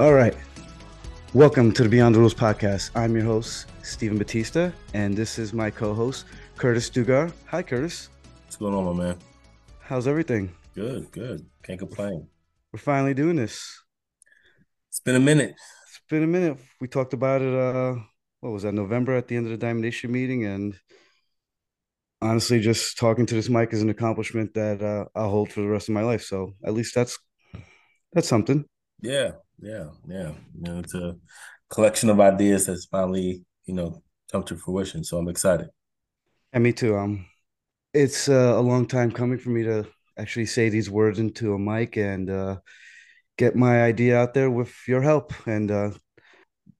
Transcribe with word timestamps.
All 0.00 0.14
right. 0.14 0.36
Welcome 1.34 1.72
to 1.72 1.82
the 1.82 1.88
Beyond 1.88 2.14
the 2.14 2.20
Rules 2.20 2.32
podcast. 2.32 2.92
I'm 2.94 3.16
your 3.16 3.24
host, 3.24 3.66
Stephen 3.82 4.16
Batista, 4.16 4.70
and 4.94 5.16
this 5.16 5.40
is 5.40 5.52
my 5.52 5.72
co 5.72 5.92
host, 5.92 6.26
Curtis 6.56 6.88
Dugar. 6.88 7.32
Hi, 7.46 7.64
Curtis. 7.64 8.08
What's 8.44 8.54
going 8.54 8.74
on, 8.74 8.96
my 8.96 9.04
man? 9.04 9.18
How's 9.80 10.06
everything? 10.06 10.54
Good, 10.76 11.10
good. 11.10 11.44
Can't 11.64 11.80
complain. 11.80 12.28
We're 12.72 12.78
finally 12.78 13.12
doing 13.12 13.34
this. 13.34 13.82
It's 14.88 15.00
been 15.00 15.16
a 15.16 15.20
minute. 15.20 15.56
It's 15.88 16.00
been 16.08 16.22
a 16.22 16.28
minute. 16.28 16.58
We 16.80 16.86
talked 16.86 17.12
about 17.12 17.42
it, 17.42 17.52
uh, 17.52 17.96
what 18.38 18.50
was 18.50 18.62
that, 18.62 18.74
November 18.74 19.16
at 19.16 19.26
the 19.26 19.34
end 19.34 19.46
of 19.46 19.50
the 19.50 19.58
Diamond 19.58 19.82
Nation 19.82 20.12
meeting, 20.12 20.44
and 20.44 20.78
honestly, 22.22 22.60
just 22.60 22.98
talking 22.98 23.26
to 23.26 23.34
this 23.34 23.48
mic 23.48 23.72
is 23.72 23.82
an 23.82 23.90
accomplishment 23.90 24.54
that 24.54 24.80
uh, 24.80 25.06
I'll 25.18 25.30
hold 25.30 25.50
for 25.50 25.60
the 25.60 25.68
rest 25.68 25.88
of 25.88 25.94
my 25.94 26.02
life. 26.02 26.22
So 26.22 26.54
at 26.64 26.72
least 26.72 26.94
that's 26.94 27.18
that's 28.12 28.28
something. 28.28 28.64
Yeah, 29.02 29.32
yeah, 29.60 29.88
yeah. 30.08 30.32
You 30.54 30.62
know, 30.62 30.78
it's 30.78 30.94
a 30.94 31.16
collection 31.70 32.10
of 32.10 32.20
ideas 32.20 32.66
that's 32.66 32.86
finally, 32.86 33.44
you 33.66 33.74
know, 33.74 34.02
come 34.30 34.42
to 34.44 34.56
fruition. 34.56 35.04
So 35.04 35.18
I'm 35.18 35.28
excited. 35.28 35.68
And 36.52 36.64
me 36.64 36.72
too. 36.72 36.96
Um, 36.96 37.26
it's 37.92 38.28
uh, 38.28 38.54
a 38.56 38.60
long 38.60 38.86
time 38.86 39.10
coming 39.10 39.38
for 39.38 39.50
me 39.50 39.64
to 39.64 39.86
actually 40.18 40.46
say 40.46 40.68
these 40.68 40.90
words 40.90 41.18
into 41.18 41.54
a 41.54 41.58
mic 41.58 41.96
and 41.96 42.30
uh, 42.30 42.56
get 43.36 43.56
my 43.56 43.82
idea 43.82 44.18
out 44.18 44.34
there 44.34 44.50
with 44.50 44.74
your 44.86 45.02
help. 45.02 45.32
And 45.46 45.70
uh, 45.70 45.90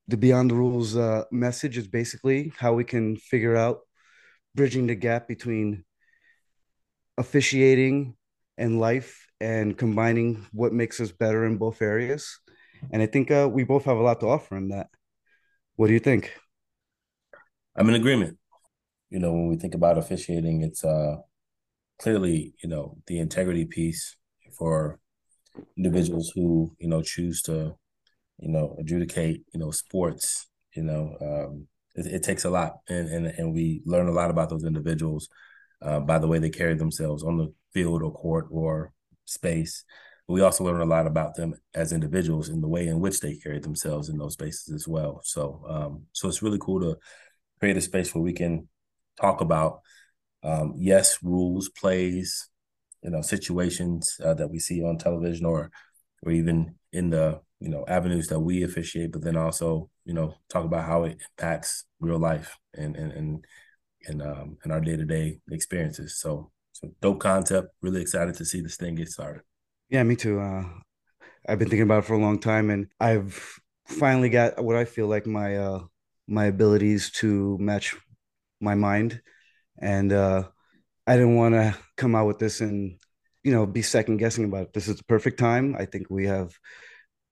the 0.08 0.16
Beyond 0.16 0.50
the 0.50 0.54
Rules 0.54 0.96
uh, 0.96 1.24
message 1.30 1.76
is 1.76 1.86
basically 1.86 2.52
how 2.56 2.72
we 2.72 2.84
can 2.84 3.16
figure 3.16 3.56
out 3.56 3.80
bridging 4.54 4.86
the 4.86 4.94
gap 4.94 5.28
between 5.28 5.84
officiating 7.16 8.16
and 8.56 8.80
life 8.80 9.26
and 9.40 9.76
combining 9.76 10.46
what 10.52 10.72
makes 10.72 11.00
us 11.00 11.12
better 11.12 11.44
in 11.44 11.58
both 11.58 11.82
areas. 11.82 12.38
And 12.92 13.02
I 13.02 13.06
think 13.06 13.30
uh, 13.30 13.48
we 13.50 13.64
both 13.64 13.84
have 13.84 13.96
a 13.96 14.02
lot 14.02 14.20
to 14.20 14.26
offer 14.28 14.56
in 14.56 14.68
that. 14.68 14.88
What 15.76 15.88
do 15.88 15.92
you 15.92 16.00
think? 16.00 16.32
I'm 17.76 17.88
in 17.88 17.94
agreement. 17.94 18.38
You 19.10 19.20
know, 19.20 19.32
when 19.32 19.48
we 19.48 19.56
think 19.56 19.74
about 19.74 19.98
officiating, 19.98 20.62
it's 20.62 20.84
uh, 20.84 21.16
clearly, 21.98 22.54
you 22.62 22.68
know, 22.68 22.98
the 23.06 23.18
integrity 23.18 23.64
piece 23.64 24.16
for 24.58 24.98
individuals 25.76 26.32
who, 26.34 26.74
you 26.78 26.88
know, 26.88 27.02
choose 27.02 27.42
to, 27.42 27.76
you 28.38 28.48
know, 28.48 28.76
adjudicate, 28.78 29.44
you 29.52 29.60
know, 29.60 29.70
sports, 29.70 30.48
you 30.74 30.82
know, 30.82 31.16
um, 31.20 31.66
it, 31.94 32.06
it, 32.06 32.22
takes 32.22 32.44
a 32.44 32.50
lot. 32.50 32.74
And, 32.88 33.08
and, 33.08 33.26
and 33.26 33.54
we 33.54 33.82
learn 33.84 34.08
a 34.08 34.12
lot 34.12 34.30
about 34.30 34.50
those 34.50 34.64
individuals 34.64 35.28
uh, 35.82 36.00
by 36.00 36.18
the 36.18 36.26
way 36.26 36.38
they 36.38 36.50
carry 36.50 36.74
themselves 36.74 37.22
on 37.22 37.36
the 37.36 37.52
field 37.72 38.02
or 38.02 38.12
court 38.12 38.46
or 38.50 38.92
space. 39.24 39.84
But 40.28 40.34
we 40.34 40.42
also 40.42 40.64
learn 40.64 40.82
a 40.82 40.86
lot 40.86 41.08
about 41.08 41.36
them 41.36 41.56
as 41.74 41.92
individuals 41.92 42.50
in 42.50 42.60
the 42.60 42.68
way 42.68 42.86
in 42.88 43.00
which 43.00 43.20
they 43.20 43.36
carry 43.36 43.60
themselves 43.60 44.10
in 44.10 44.18
those 44.18 44.34
spaces 44.34 44.74
as 44.74 44.86
well. 44.86 45.22
So, 45.24 45.64
um, 45.68 46.04
so 46.12 46.28
it's 46.28 46.42
really 46.42 46.58
cool 46.60 46.80
to 46.82 46.98
create 47.60 47.76
a 47.76 47.80
space 47.80 48.14
where 48.14 48.22
we 48.22 48.32
can 48.34 48.68
talk 49.20 49.40
about, 49.40 49.80
um, 50.42 50.74
yes, 50.76 51.18
rules, 51.22 51.68
plays, 51.70 52.48
you 53.02 53.10
know, 53.10 53.22
situations 53.22 54.20
uh, 54.24 54.34
that 54.34 54.48
we 54.50 54.58
see 54.58 54.82
on 54.82 54.98
television 54.98 55.46
or, 55.46 55.70
or 56.24 56.32
even 56.32 56.74
in 56.92 57.10
the 57.10 57.40
you 57.60 57.68
know 57.68 57.84
avenues 57.88 58.28
that 58.28 58.40
we 58.40 58.62
officiate, 58.62 59.12
but 59.12 59.22
then 59.22 59.36
also 59.36 59.90
you 60.04 60.14
know 60.14 60.34
talk 60.48 60.64
about 60.64 60.84
how 60.86 61.04
it 61.04 61.18
impacts 61.38 61.84
real 62.00 62.18
life 62.18 62.56
and 62.74 62.96
and 62.96 63.12
and 63.12 63.44
and 64.06 64.22
um 64.22 64.58
and 64.64 64.72
our 64.72 64.80
day 64.80 64.96
to 64.96 65.04
day 65.04 65.40
experiences. 65.50 66.18
So 66.20 66.50
so 66.72 66.90
dope 67.02 67.20
concept. 67.20 67.68
Really 67.82 68.02
excited 68.02 68.34
to 68.36 68.44
see 68.44 68.60
this 68.60 68.76
thing 68.76 68.94
get 68.96 69.08
started. 69.08 69.42
Yeah, 69.90 70.02
me 70.02 70.16
too. 70.16 70.40
Uh, 70.40 70.64
I've 71.48 71.58
been 71.58 71.68
thinking 71.68 71.84
about 71.84 72.00
it 72.04 72.06
for 72.06 72.14
a 72.14 72.20
long 72.20 72.38
time, 72.40 72.70
and 72.70 72.88
I've 73.00 73.58
finally 73.88 74.30
got 74.30 74.62
what 74.64 74.76
I 74.76 74.84
feel 74.84 75.08
like 75.08 75.26
my 75.26 75.56
uh, 75.56 75.84
my 76.28 76.46
abilities 76.46 77.10
to 77.12 77.58
match 77.58 77.96
my 78.60 78.74
mind, 78.74 79.22
and 79.80 80.12
uh, 80.12 80.44
I 81.06 81.16
didn't 81.16 81.36
want 81.36 81.54
to 81.54 81.76
come 81.96 82.14
out 82.16 82.26
with 82.28 82.38
this 82.38 82.60
and 82.62 82.98
you 83.44 83.52
know 83.52 83.66
be 83.66 83.82
second 83.82 84.18
guessing 84.18 84.44
about 84.46 84.64
it. 84.64 84.72
This 84.74 84.88
is 84.88 84.98
the 84.98 85.04
perfect 85.04 85.38
time. 85.38 85.76
I 85.78 85.86
think 85.86 86.08
we 86.10 86.26
have 86.26 86.52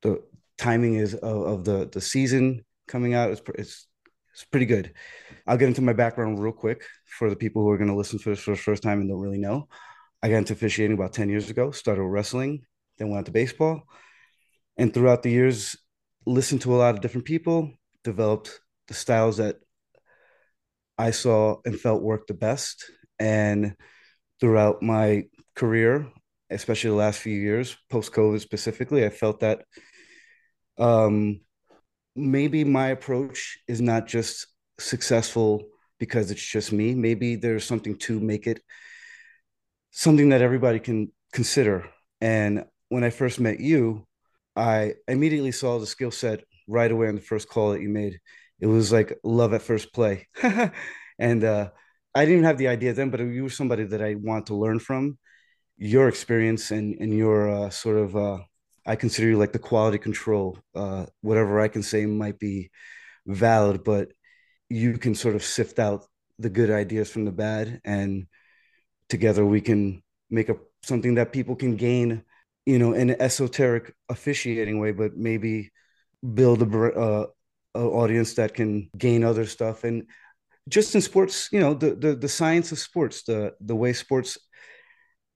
the 0.03 0.23
timing 0.59 0.97
is 0.97 1.15
of, 1.15 1.43
of 1.47 1.65
the 1.65 1.89
the 1.93 2.01
season 2.01 2.65
coming 2.89 3.15
out. 3.15 3.31
It's, 3.33 3.43
it's 3.57 3.89
it's 4.33 4.45
pretty 4.45 4.67
good. 4.67 4.93
I'll 5.47 5.57
get 5.59 5.69
into 5.69 5.83
my 5.83 5.95
background 5.95 6.43
real 6.43 6.53
quick 6.53 6.85
for 7.07 7.31
the 7.31 7.37
people 7.37 7.63
who 7.63 7.71
are 7.71 7.79
going 7.79 7.91
to 7.91 7.97
listen 7.97 8.19
for 8.19 8.31
this 8.31 8.41
for 8.41 8.53
the 8.53 8.57
first 8.59 8.83
time 8.83 9.01
and 9.01 9.09
don't 9.11 9.21
really 9.21 9.39
know. 9.39 9.69
I 10.23 10.29
got 10.29 10.39
into 10.39 10.55
officiating 10.55 10.97
about 10.97 11.13
10 11.13 11.29
years 11.29 11.51
ago, 11.51 11.71
started 11.71 12.03
wrestling, 12.03 12.63
then 12.99 13.11
went 13.11 13.27
to 13.27 13.33
baseball. 13.33 13.83
And 14.77 14.93
throughout 14.93 15.23
the 15.23 15.31
years, 15.31 15.77
listened 16.27 16.63
to 16.63 16.75
a 16.75 16.77
lot 16.77 16.95
of 16.95 17.01
different 17.01 17.27
people, 17.27 17.73
developed 18.05 18.61
the 18.89 18.95
styles 18.95 19.37
that 19.39 19.57
I 20.99 21.11
saw 21.11 21.57
and 21.65 21.79
felt 21.79 22.03
worked 22.03 22.29
the 22.29 22.35
best. 22.35 22.91
And 23.19 23.75
throughout 24.41 24.83
my 24.83 25.25
career, 25.55 26.11
especially 26.51 26.91
the 26.91 26.97
last 26.97 27.21
few 27.21 27.39
years, 27.39 27.77
post 27.91 28.13
COVID 28.13 28.41
specifically, 28.41 29.05
I 29.05 29.11
felt 29.11 29.41
that 29.41 29.65
um, 30.79 31.41
maybe 32.15 32.65
my 32.65 32.89
approach 32.89 33.59
is 33.69 33.81
not 33.81 34.07
just 34.07 34.47
successful 34.79 35.63
because 35.99 36.31
it's 36.31 36.45
just 36.45 36.73
me. 36.73 36.95
Maybe 36.95 37.37
there's 37.37 37.65
something 37.65 37.97
to 37.99 38.21
make 38.21 38.47
it 38.47 38.61
something 39.97 40.29
that 40.29 40.43
everybody 40.43 40.79
can 40.79 41.11
consider. 41.33 41.89
And 42.21 42.67
when 42.91 43.03
I 43.03 43.09
first 43.09 43.41
met 43.41 43.61
you, 43.61 44.07
I 44.55 44.93
immediately 45.09 45.53
saw 45.53 45.79
the 45.79 45.87
skill 45.87 46.11
set 46.11 46.45
right 46.69 46.93
away 46.93 47.09
on 47.09 47.15
the 47.15 47.23
first 47.23 47.49
call 47.49 47.71
that 47.71 47.81
you 47.81 47.89
made. 47.89 48.21
It 48.61 48.67
was 48.67 48.93
like 48.93 49.19
love 49.25 49.55
at 49.55 49.63
first 49.63 49.95
play. 49.95 50.29
and 51.19 51.43
uh, 51.43 51.71
I 52.15 52.21
didn't 52.21 52.35
even 52.35 52.45
have 52.45 52.59
the 52.59 52.69
idea 52.69 52.93
then, 52.93 53.09
but 53.09 53.21
you 53.21 53.45
were 53.45 53.49
somebody 53.49 53.85
that 53.85 54.03
I 54.03 54.17
want 54.17 54.47
to 54.47 54.55
learn 54.55 54.81
from. 54.81 55.17
Your 55.79 56.09
experience 56.09 56.71
and, 56.73 56.97
and 57.01 57.15
your 57.17 57.49
uh, 57.49 57.71
sort 57.71 57.97
of 57.97 58.17
uh, 58.17 58.39
I 58.85 58.97
consider 58.97 59.29
you 59.29 59.39
like 59.39 59.53
the 59.53 59.59
quality 59.59 59.97
control. 59.97 60.59
Uh, 60.75 61.07
whatever 61.23 61.59
I 61.59 61.69
can 61.69 61.83
say 61.83 62.05
might 62.05 62.39
be 62.39 62.71
valid, 63.27 63.83
but 63.83 64.13
you 64.69 64.99
can 64.99 65.15
sort 65.15 65.37
of 65.37 65.43
sift 65.43 65.79
out 65.79 66.05
the 66.39 66.51
good 66.51 66.71
ideas 66.71 67.11
from 67.11 67.25
the 67.25 67.33
bad, 67.33 67.81
and 67.83 68.27
together 69.09 69.45
we 69.45 69.61
can 69.61 70.03
make 70.31 70.49
a 70.49 70.57
something 70.83 71.15
that 71.15 71.33
people 71.33 71.57
can 71.57 71.77
gain, 71.77 72.23
you 72.65 72.79
know, 72.79 72.93
in 72.93 73.11
an 73.11 73.21
esoteric 73.21 73.95
officiating 74.09 74.79
way, 74.79 74.93
but 74.93 75.17
maybe 75.17 75.71
build 76.35 76.63
a, 76.63 76.93
uh, 76.93 77.27
a 77.75 77.81
audience 77.81 78.35
that 78.35 78.55
can 78.55 78.91
gain 78.97 79.25
other 79.25 79.47
stuff. 79.47 79.85
And 79.85 80.07
just 80.69 80.95
in 80.95 81.01
sports 81.01 81.49
you 81.53 81.61
know 81.61 81.75
the, 81.75 81.95
the 81.95 82.15
the 82.15 82.29
science 82.29 82.73
of 82.73 82.79
sports 82.79 83.23
the 83.23 83.55
the 83.61 83.77
way 83.77 83.93
sports 83.93 84.37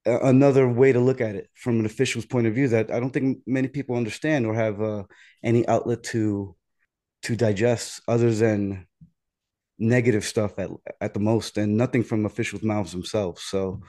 another 0.06 0.66
way 0.68 0.92
to 0.92 1.00
look 1.00 1.20
at 1.20 1.34
it 1.34 1.48
from 1.54 1.78
an 1.78 1.86
official's 1.86 2.24
point 2.24 2.46
of 2.46 2.54
view 2.54 2.68
that 2.68 2.90
I 2.90 2.98
don't 3.00 3.10
think 3.10 3.38
many 3.46 3.68
people 3.68 3.96
understand 3.96 4.46
or 4.46 4.54
have 4.54 4.80
uh, 4.80 5.04
any 5.42 5.66
outlet 5.68 6.02
to 6.04 6.56
to 7.24 7.36
digest 7.36 8.00
other 8.08 8.32
than 8.32 8.86
negative 9.80 10.24
stuff 10.24 10.58
at 10.58 10.70
at 11.00 11.14
the 11.14 11.20
most 11.20 11.56
and 11.56 11.76
nothing 11.76 12.04
from 12.04 12.26
officials' 12.26 12.62
mouths 12.62 12.92
themselves. 12.92 13.42
So 13.42 13.80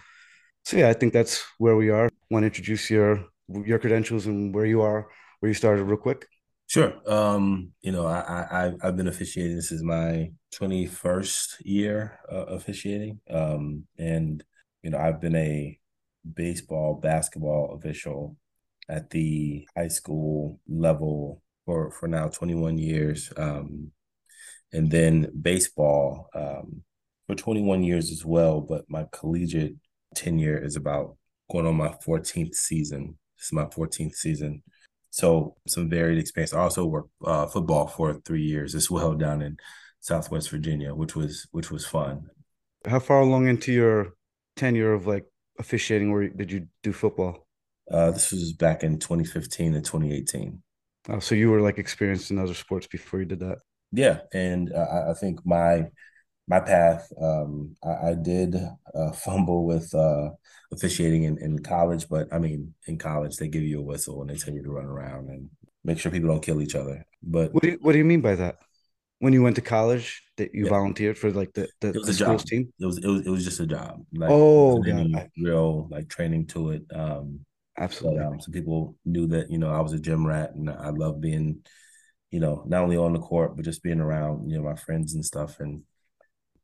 so 0.64 0.78
yeah, 0.78 0.90
I 0.90 0.94
think 0.94 1.14
that's 1.14 1.44
where 1.58 1.76
we 1.76 1.90
are. 1.90 2.10
Want 2.30 2.44
to 2.44 2.48
introduce 2.48 2.90
your 2.90 3.26
your 3.48 3.80
credentials 3.80 4.26
and 4.26 4.56
where 4.56 4.66
you 4.66 4.82
are, 4.82 5.08
where 5.40 5.50
you 5.50 5.54
started 5.54 5.84
real 5.84 5.98
quick? 5.98 6.26
Sure. 6.68 6.94
Um, 7.06 7.74
you 7.82 7.92
know, 7.92 8.06
I, 8.06 8.48
I 8.50 8.74
I've 8.82 8.96
been 8.96 9.10
officiating. 9.10 9.58
This 9.58 9.74
is 9.74 9.84
my 9.84 10.32
21st 10.56 11.58
year 11.62 12.20
uh, 12.32 12.46
officiating. 12.46 13.20
Um, 13.30 13.86
and 13.98 14.44
you 14.82 14.92
know, 14.92 14.98
I've 14.98 15.20
been 15.20 15.36
a 15.36 15.78
baseball, 16.34 16.96
basketball 16.96 17.76
official 17.78 18.38
at 18.88 19.10
the 19.10 19.68
high 19.76 19.90
school 19.90 20.60
level 20.68 21.42
for 21.66 21.92
for 21.92 22.08
now 22.08 22.28
21 22.28 22.78
years, 22.78 23.32
um, 23.38 23.92
and 24.74 24.92
then 24.92 25.32
baseball 25.42 26.30
um, 26.34 26.84
for 27.28 27.36
21 27.36 27.84
years 27.84 28.12
as 28.12 28.26
well. 28.26 28.62
But 28.62 28.86
my 28.90 29.06
collegiate 29.12 29.76
tenure 30.16 30.58
is 30.58 30.76
about 30.76 31.18
going 31.52 31.68
on 31.68 31.76
my 31.76 31.96
14th 32.06 32.56
season. 32.56 33.18
This 33.38 33.48
is 33.48 33.54
my 33.54 33.66
14th 33.66 34.16
season. 34.16 34.64
So 35.10 35.58
some 35.68 35.90
varied 35.90 36.20
experience. 36.20 36.54
I 36.54 36.62
also 36.62 36.86
worked 36.86 37.10
uh, 37.26 37.48
football 37.48 37.88
for 37.88 38.14
three 38.26 38.44
years 38.44 38.76
as 38.76 38.90
well 38.90 39.14
down 39.26 39.42
in 39.42 39.58
Southwest 40.00 40.50
Virginia, 40.50 40.96
which 40.96 41.16
was 41.16 41.48
which 41.52 41.70
was 41.70 41.86
fun. 41.86 42.28
How 42.88 43.00
far 43.00 43.22
along 43.22 43.48
into 43.48 43.72
your 43.72 44.14
tenure 44.56 44.94
of 44.94 45.06
like 45.06 45.26
officiating 45.60 46.12
where 46.12 46.30
did 46.30 46.52
you 46.52 46.68
do 46.82 46.92
football? 46.92 47.48
Uh, 47.90 48.12
this 48.12 48.32
was 48.32 48.54
back 48.54 48.84
in 48.84 48.98
2015 48.98 49.76
and 49.76 49.86
2018. 49.86 50.62
Oh, 51.10 51.20
so 51.20 51.36
you 51.36 51.50
were 51.50 51.62
like 51.62 51.78
experienced 51.78 52.32
in 52.32 52.40
other 52.40 52.54
sports 52.54 52.88
before 52.88 53.20
you 53.20 53.26
did 53.26 53.40
that? 53.40 53.58
Yeah, 53.92 54.22
and 54.34 54.72
uh, 54.74 55.10
I 55.10 55.14
think 55.14 55.46
my 55.46 55.88
my 56.48 56.60
path, 56.60 57.12
um, 57.22 57.76
I, 57.84 58.10
I, 58.10 58.14
did 58.16 58.56
uh, 58.94 59.12
fumble 59.14 59.66
with 59.66 59.94
uh, 59.96 60.32
officiating 60.74 61.24
in, 61.24 61.38
in 61.38 61.60
college, 61.60 62.10
but 62.10 62.28
I 62.34 62.40
mean, 62.40 62.74
in 62.88 62.98
college 62.98 63.38
they 63.38 63.48
give 63.48 63.64
you 63.64 63.80
a 63.80 63.84
whistle 63.84 64.22
and 64.22 64.30
they 64.30 64.36
tell 64.36 64.54
you 64.54 64.64
to 64.64 64.72
run 64.72 64.86
around, 64.86 65.30
and 65.30 65.50
make 65.84 66.00
sure 66.00 66.12
people 66.12 66.30
don't 66.30 66.44
kill 66.44 66.62
each 66.62 66.76
other. 66.76 67.06
But 67.24 67.54
what 67.54 67.64
do 67.64 67.70
you, 67.70 67.78
what 67.82 67.92
do 67.94 67.98
you 67.98 68.06
mean 68.06 68.22
by 68.22 68.36
that? 68.36 68.58
When 69.20 69.34
you 69.34 69.44
went 69.44 69.56
to 69.58 69.62
college, 69.62 70.24
that 70.38 70.54
you 70.54 70.66
yeah, 70.66 70.70
volunteered 70.70 71.18
for 71.18 71.32
like 71.32 71.54
the 71.54 71.70
the, 71.80 71.90
it 71.90 71.98
was 71.98 72.08
the 72.08 72.12
a 72.12 72.14
school's 72.14 72.44
job. 72.44 72.48
team? 72.48 72.74
It 72.80 72.86
was 72.86 72.98
it 72.98 73.08
was 73.08 73.28
it 73.28 73.30
was 73.30 73.44
just 73.44 73.60
a 73.60 73.68
job. 73.68 74.04
Like 74.14 74.30
Oh 74.30 74.84
any 74.88 75.16
real 75.38 75.88
like 75.92 76.10
training 76.10 76.48
to 76.48 76.72
it. 76.72 76.84
Um, 76.94 77.46
but 77.78 77.84
absolutely. 77.84 78.26
um, 78.26 78.42
some 78.42 78.52
people 78.54 78.96
knew 79.06 79.28
that 79.28 79.52
you 79.52 79.60
know 79.60 79.70
I 79.72 79.80
was 79.82 79.94
a 79.94 80.00
gym 80.00 80.26
rat 80.26 80.56
and 80.56 80.70
I 80.70 80.90
love 80.90 81.22
being, 81.22 81.60
you 82.32 82.40
know, 82.40 82.64
not 82.68 82.84
only 82.84 82.98
on 82.98 83.14
the 83.14 83.20
court 83.20 83.56
but 83.56 83.66
just 83.66 83.84
being 83.84 84.02
around 84.02 84.50
you 84.50 84.58
know 84.58 84.64
my 84.64 84.76
friends 84.76 85.14
and 85.16 85.26
stuff 85.26 85.60
and 85.60 85.84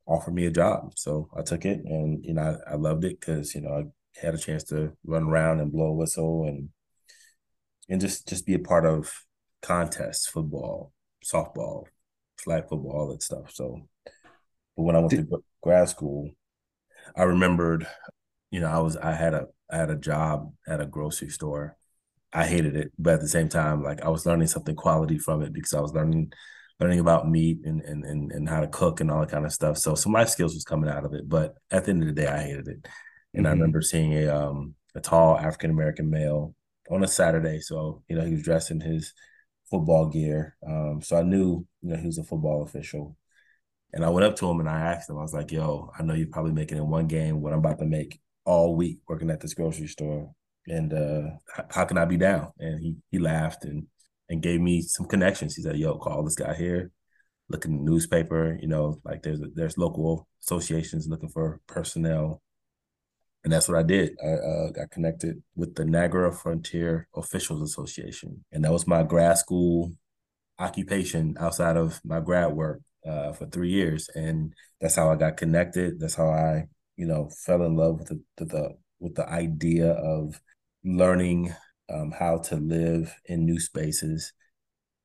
offered 0.07 0.33
me 0.33 0.45
a 0.45 0.51
job. 0.51 0.93
So 0.97 1.29
I 1.37 1.41
took 1.43 1.65
it 1.65 1.81
and 1.85 2.23
you 2.25 2.33
know 2.33 2.59
I, 2.67 2.73
I 2.73 2.75
loved 2.75 3.03
it 3.05 3.19
because 3.19 3.55
you 3.55 3.61
know 3.61 3.71
I 3.71 3.83
had 4.21 4.33
a 4.35 4.37
chance 4.37 4.63
to 4.65 4.93
run 5.05 5.23
around 5.23 5.59
and 5.59 5.71
blow 5.71 5.87
a 5.87 5.93
whistle 5.93 6.45
and 6.45 6.69
and 7.89 8.01
just 8.01 8.27
just 8.27 8.45
be 8.45 8.53
a 8.53 8.59
part 8.59 8.85
of 8.85 9.11
contests, 9.61 10.27
football, 10.27 10.93
softball, 11.25 11.85
flag 12.37 12.63
football, 12.69 12.91
all 12.91 13.07
that 13.11 13.23
stuff. 13.23 13.51
So, 13.53 13.87
but 14.75 14.83
when 14.83 14.95
I 14.95 14.99
went 14.99 15.11
Did, 15.11 15.29
to 15.29 15.43
grad 15.61 15.89
school, 15.89 16.31
I 17.15 17.23
remembered, 17.23 17.87
you 18.51 18.59
know, 18.61 18.67
I 18.69 18.79
was 18.79 18.97
I 18.97 19.13
had 19.13 19.33
a 19.33 19.47
I 19.71 19.77
had 19.77 19.89
a 19.89 19.95
job 19.97 20.53
at 20.67 20.81
a 20.81 20.85
grocery 20.85 21.29
store. 21.29 21.76
I 22.37 22.45
hated 22.45 22.75
it, 22.75 22.91
but 22.99 23.15
at 23.15 23.21
the 23.21 23.27
same 23.27 23.49
time, 23.49 23.83
like 23.83 24.01
I 24.03 24.09
was 24.09 24.25
learning 24.25 24.47
something 24.47 24.75
quality 24.75 25.17
from 25.17 25.41
it 25.41 25.53
because 25.53 25.73
I 25.73 25.81
was 25.81 25.93
learning 25.93 26.31
learning 26.79 26.99
about 26.99 27.29
meat 27.29 27.59
and 27.65 27.81
and 27.81 28.05
and, 28.05 28.31
and 28.31 28.47
how 28.47 28.61
to 28.61 28.67
cook 28.67 29.01
and 29.01 29.09
all 29.09 29.21
that 29.21 29.31
kind 29.31 29.45
of 29.45 29.51
stuff. 29.51 29.77
So 29.77 29.95
some 29.95 30.11
of 30.11 30.19
my 30.19 30.25
skills 30.25 30.53
was 30.53 30.63
coming 30.63 30.89
out 30.89 31.05
of 31.05 31.13
it, 31.13 31.27
but 31.27 31.55
at 31.71 31.85
the 31.85 31.91
end 31.91 32.03
of 32.03 32.07
the 32.07 32.21
day, 32.21 32.27
I 32.27 32.43
hated 32.43 32.67
it. 32.67 32.87
And 33.33 33.47
I 33.47 33.51
mhm. 33.51 33.53
remember 33.53 33.81
seeing 33.81 34.13
a 34.13 34.27
um 34.27 34.75
a 34.95 35.01
tall 35.01 35.37
African 35.37 35.71
American 35.71 36.09
male 36.09 36.53
on 36.91 37.03
a 37.03 37.07
Saturday. 37.07 37.59
So, 37.59 38.03
you 38.07 38.15
know, 38.15 38.25
he 38.25 38.33
was 38.33 38.43
dressed 38.43 38.71
in 38.71 38.81
his 38.81 39.13
football 39.69 40.07
gear. 40.07 40.55
Um, 40.67 41.01
so 41.01 41.17
I 41.17 41.23
knew, 41.23 41.65
you 41.81 41.89
know, 41.89 41.97
he 41.97 42.05
was 42.05 42.17
a 42.17 42.23
football 42.23 42.63
official. 42.63 43.17
And 43.93 44.05
I 44.05 44.09
went 44.09 44.25
up 44.25 44.35
to 44.37 44.49
him 44.49 44.59
and 44.59 44.69
I 44.69 44.79
asked 44.81 45.09
him, 45.09 45.17
I 45.17 45.21
was 45.21 45.33
like, 45.33 45.51
yo, 45.51 45.91
I 45.97 46.03
know 46.03 46.13
you're 46.13 46.27
probably 46.27 46.51
making 46.51 46.77
in 46.77 46.87
one 46.89 47.07
game 47.07 47.41
what 47.41 47.53
I'm 47.53 47.59
about 47.59 47.79
to 47.79 47.85
make 47.85 48.19
all 48.45 48.75
week 48.75 48.99
working 49.07 49.29
at 49.29 49.39
this 49.41 49.53
grocery 49.53 49.87
store. 49.87 50.33
And 50.67 50.93
uh, 50.93 51.63
how 51.69 51.85
can 51.85 51.97
I 51.97 52.05
be 52.05 52.17
down? 52.17 52.51
And 52.59 52.79
he 52.79 52.95
he 53.11 53.19
laughed 53.19 53.65
and 53.65 53.87
and 54.29 54.41
gave 54.41 54.61
me 54.61 54.81
some 54.81 55.07
connections. 55.07 55.55
He 55.55 55.61
said, 55.61 55.77
yo, 55.77 55.97
call 55.97 56.23
this 56.23 56.35
guy 56.35 56.53
here, 56.53 56.91
look 57.49 57.65
in 57.65 57.77
the 57.77 57.91
newspaper, 57.91 58.57
you 58.61 58.67
know, 58.67 58.99
like 59.05 59.23
there's 59.23 59.39
there's 59.55 59.77
local 59.77 60.27
associations 60.41 61.07
looking 61.07 61.29
for 61.29 61.61
personnel 61.67 62.41
and 63.47 63.53
that's 63.53 63.69
what 63.69 63.77
I 63.77 63.83
did. 63.83 64.17
I 64.21 64.27
uh, 64.27 64.69
got 64.71 64.91
connected 64.91 65.41
with 65.55 65.73
the 65.75 65.85
Niagara 65.85 66.33
Frontier 66.33 67.07
Officials 67.15 67.61
Association, 67.61 68.43
and 68.51 68.65
that 68.65 68.73
was 68.73 68.85
my 68.87 69.03
grad 69.03 69.37
school 69.37 69.93
occupation 70.59 71.33
outside 71.39 71.77
of 71.77 72.01
my 72.03 72.19
grad 72.19 72.51
work 72.51 72.81
uh, 73.07 73.31
for 73.31 73.45
three 73.45 73.69
years. 73.69 74.09
And 74.15 74.53
that's 74.81 74.95
how 74.95 75.09
I 75.09 75.15
got 75.15 75.37
connected. 75.37 75.97
That's 75.97 76.15
how 76.15 76.29
I, 76.29 76.65
you 76.97 77.05
know, 77.05 77.29
fell 77.45 77.63
in 77.63 77.77
love 77.77 77.99
with 77.99 78.09
the, 78.09 78.21
the, 78.35 78.45
the 78.45 78.69
with 78.99 79.15
the 79.15 79.29
idea 79.29 79.91
of 79.91 80.41
learning 80.87 81.53
um, 81.93 82.11
how 82.11 82.37
to 82.37 82.55
live 82.55 83.13
in 83.25 83.45
new 83.45 83.59
spaces 83.59 84.33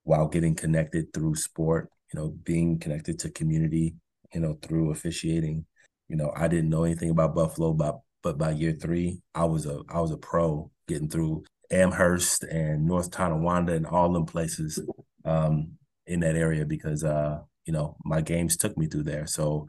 while 0.05 0.29
getting 0.29 0.55
connected 0.55 1.13
through 1.13 1.35
sport. 1.37 1.91
You 2.13 2.21
know, 2.21 2.29
being 2.45 2.79
connected 2.79 3.19
to 3.21 3.31
community. 3.31 3.95
You 4.35 4.41
know, 4.41 4.59
through 4.63 4.91
officiating. 4.91 5.67
You 6.09 6.17
know, 6.17 6.33
I 6.35 6.49
didn't 6.49 6.71
know 6.71 6.85
anything 6.85 7.11
about 7.11 7.35
Buffalo, 7.35 7.73
but 7.73 8.01
but 8.23 8.39
by 8.39 8.53
year 8.53 8.73
three, 8.73 9.21
I 9.35 9.45
was 9.45 9.67
a 9.67 9.81
I 9.89 10.01
was 10.01 10.11
a 10.11 10.17
pro 10.17 10.71
getting 10.89 11.09
through 11.09 11.45
Amherst 11.71 12.45
and 12.45 12.87
North 12.87 13.11
Tonawanda 13.11 13.75
and 13.75 13.87
all 13.87 14.13
them 14.13 14.27
places 14.27 14.81
um, 15.25 15.73
in 16.07 16.21
that 16.21 16.37
area 16.37 16.65
because 16.65 17.05
uh, 17.05 17.41
you 17.65 17.73
know 17.73 17.97
my 18.05 18.21
games 18.21 18.57
took 18.57 18.77
me 18.77 18.87
through 18.87 19.05
there. 19.05 19.27
So 19.27 19.69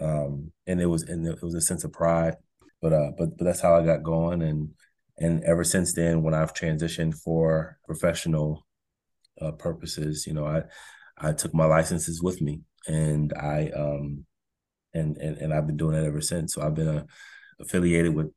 um, 0.00 0.52
and 0.66 0.80
it 0.80 0.86
was 0.86 1.02
and 1.02 1.26
it 1.26 1.42
was 1.42 1.54
a 1.54 1.60
sense 1.60 1.84
of 1.84 1.92
pride. 1.92 2.36
But 2.80 2.92
uh, 2.92 3.12
but 3.16 3.36
but 3.36 3.44
that's 3.44 3.60
how 3.60 3.74
I 3.76 3.84
got 3.84 4.02
going 4.02 4.42
and 4.42 4.70
and 5.18 5.44
ever 5.44 5.64
since 5.64 5.92
then, 5.92 6.22
when 6.22 6.34
I've 6.34 6.54
transitioned 6.54 7.14
for 7.14 7.78
professional 7.84 8.66
uh, 9.40 9.52
purposes, 9.52 10.26
you 10.26 10.34
know, 10.34 10.46
I 10.46 10.62
I 11.18 11.32
took 11.32 11.54
my 11.54 11.66
licenses 11.66 12.22
with 12.22 12.40
me 12.40 12.62
and 12.86 13.32
I 13.34 13.70
um 13.76 14.24
and 14.94 15.16
and 15.18 15.38
and 15.38 15.54
I've 15.54 15.66
been 15.66 15.76
doing 15.76 15.94
that 15.94 16.04
ever 16.04 16.20
since. 16.20 16.54
So 16.54 16.62
I've 16.62 16.74
been 16.74 16.88
a 16.88 17.06
affiliated 17.60 18.14
with 18.14 18.32